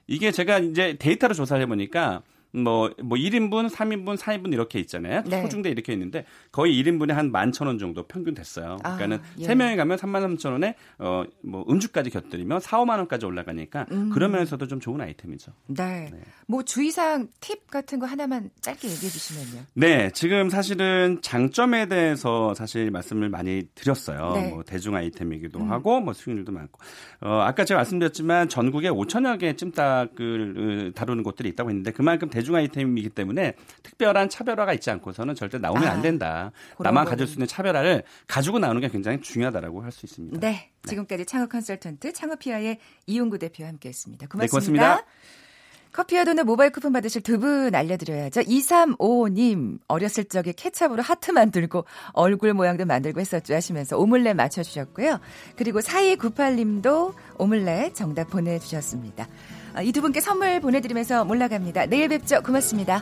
이게 0.07 0.31
제가 0.31 0.59
이제 0.59 0.97
데이터로 0.99 1.35
조사를 1.35 1.63
해 1.63 1.67
보니까 1.67 2.23
뭐, 2.53 2.91
뭐 3.03 3.19
1인분, 3.19 3.71
3인분, 3.71 4.17
4인분 4.17 4.53
이렇게 4.53 4.79
있잖아요. 4.81 5.23
네. 5.27 5.43
소중대 5.43 5.69
이렇게 5.69 5.93
있는데 5.93 6.25
거의 6.51 6.83
1인분에 6.83 7.13
한 7.13 7.31
11,000원 7.31 7.79
정도 7.79 8.03
평균 8.05 8.35
됐어요. 8.35 8.79
아, 8.83 8.97
그러니까는 8.97 9.19
아, 9.19 9.23
예. 9.41 9.47
3명이 9.47 9.77
가면 9.77 9.99
33,000원에 9.99 10.75
어, 10.99 11.25
뭐 11.43 11.65
음주까지 11.69 12.11
곁들이면 12.11 12.61
4, 12.61 12.79
5만 12.79 12.99
원까지 12.99 13.27
올라가니까 13.27 13.87
음. 13.93 14.11
그런 14.11 14.33
면에서도 14.33 14.67
좀 14.67 14.81
좋은 14.81 15.01
아이템이죠. 15.01 15.53
네. 15.67 16.11
네. 16.13 16.21
뭐 16.47 16.63
주의사항 16.63 17.29
팁 17.41 17.71
같은 17.71 17.99
거 17.99 18.07
하나만 18.07 18.51
짧게 18.61 18.89
얘기해 18.89 19.11
주시면요. 19.11 19.67
네. 19.75 20.11
지금 20.13 20.49
사실은 20.49 21.19
장점에 21.23 21.87
대해서 21.87 22.55
사실 22.55 22.91
말씀을 22.91 23.29
많이 23.29 23.65
드렸어요. 23.75 24.33
네. 24.35 24.51
뭐 24.51 24.63
대중 24.63 24.95
아이템이기도 24.95 25.61
음. 25.61 25.71
하고 25.71 26.01
뭐 26.01 26.15
수익률도 26.15 26.53
많고. 26.53 26.81
어, 27.21 27.41
아까 27.41 27.65
제가 27.65 27.79
말씀드렸지만 27.79 28.49
전국에 28.49 28.89
5천여 28.89 29.39
개의 29.39 29.57
찜닭을 29.57 30.93
다루는 30.95 31.23
곳들이 31.23 31.51
있다고 31.51 31.71
했는데 31.71 31.91
그만큼 31.91 32.31
대중 32.39 32.55
아이템이기 32.55 33.11
때문에 33.11 33.55
특별한 33.83 34.29
차별화가 34.29 34.73
있지 34.75 34.91
않고서는 34.91 35.35
절대 35.35 35.59
나오면 35.59 35.85
아, 35.85 35.93
안 35.93 36.03
된다. 36.03 36.53
나만 36.79 37.05
가질 37.05 37.27
수 37.27 37.35
있는 37.35 37.47
차별화를 37.47 38.05
가지고 38.27 38.59
나오는 38.59 38.81
게 38.81 38.89
굉장히 38.89 39.21
중요하다라고 39.21 39.83
할 39.83 39.93
수 39.93 40.07
있습니다. 40.07 40.39
네. 40.39 40.49
네. 40.49 40.71
지금까지 40.89 41.27
창업 41.27 41.49
컨설턴트 41.51 42.13
창업피아의 42.13 42.79
이용구 43.07 43.39
대표와 43.39 43.69
함께했습니다. 43.71 44.27
고맙습니다. 44.29 44.47
네, 44.47 44.51
고맙습니다. 44.51 45.05
커피와 45.93 46.25
도넛 46.25 46.45
모바일 46.47 46.71
쿠폰 46.71 46.93
받으실 46.93 47.23
두 47.23 47.39
분 47.39 47.75
알려드려야죠. 47.75 48.43
2355님, 48.43 49.79
어렸을 49.89 50.25
적에 50.27 50.53
케찹으로 50.53 51.03
하트 51.03 51.31
만들고 51.33 51.85
얼굴 52.13 52.53
모양도 52.53 52.85
만들고 52.85 53.21
했었죠 53.21 53.55
하시면서 53.55 53.97
오믈렛 53.97 54.37
맞춰주셨고요. 54.37 55.19
그리고 55.57 55.81
4298님도 55.81 57.15
오믈렛 57.39 57.95
정답 57.95 58.29
보내주셨습니다. 58.31 59.27
아, 59.79 59.83
이두 59.83 60.01
분께 60.01 60.21
선물 60.21 60.59
보내드리면서 60.59 61.25
몰라갑니다. 61.25 61.87
내일 61.87 62.09
뵙죠. 62.09 62.43
고맙습니다. 62.43 63.01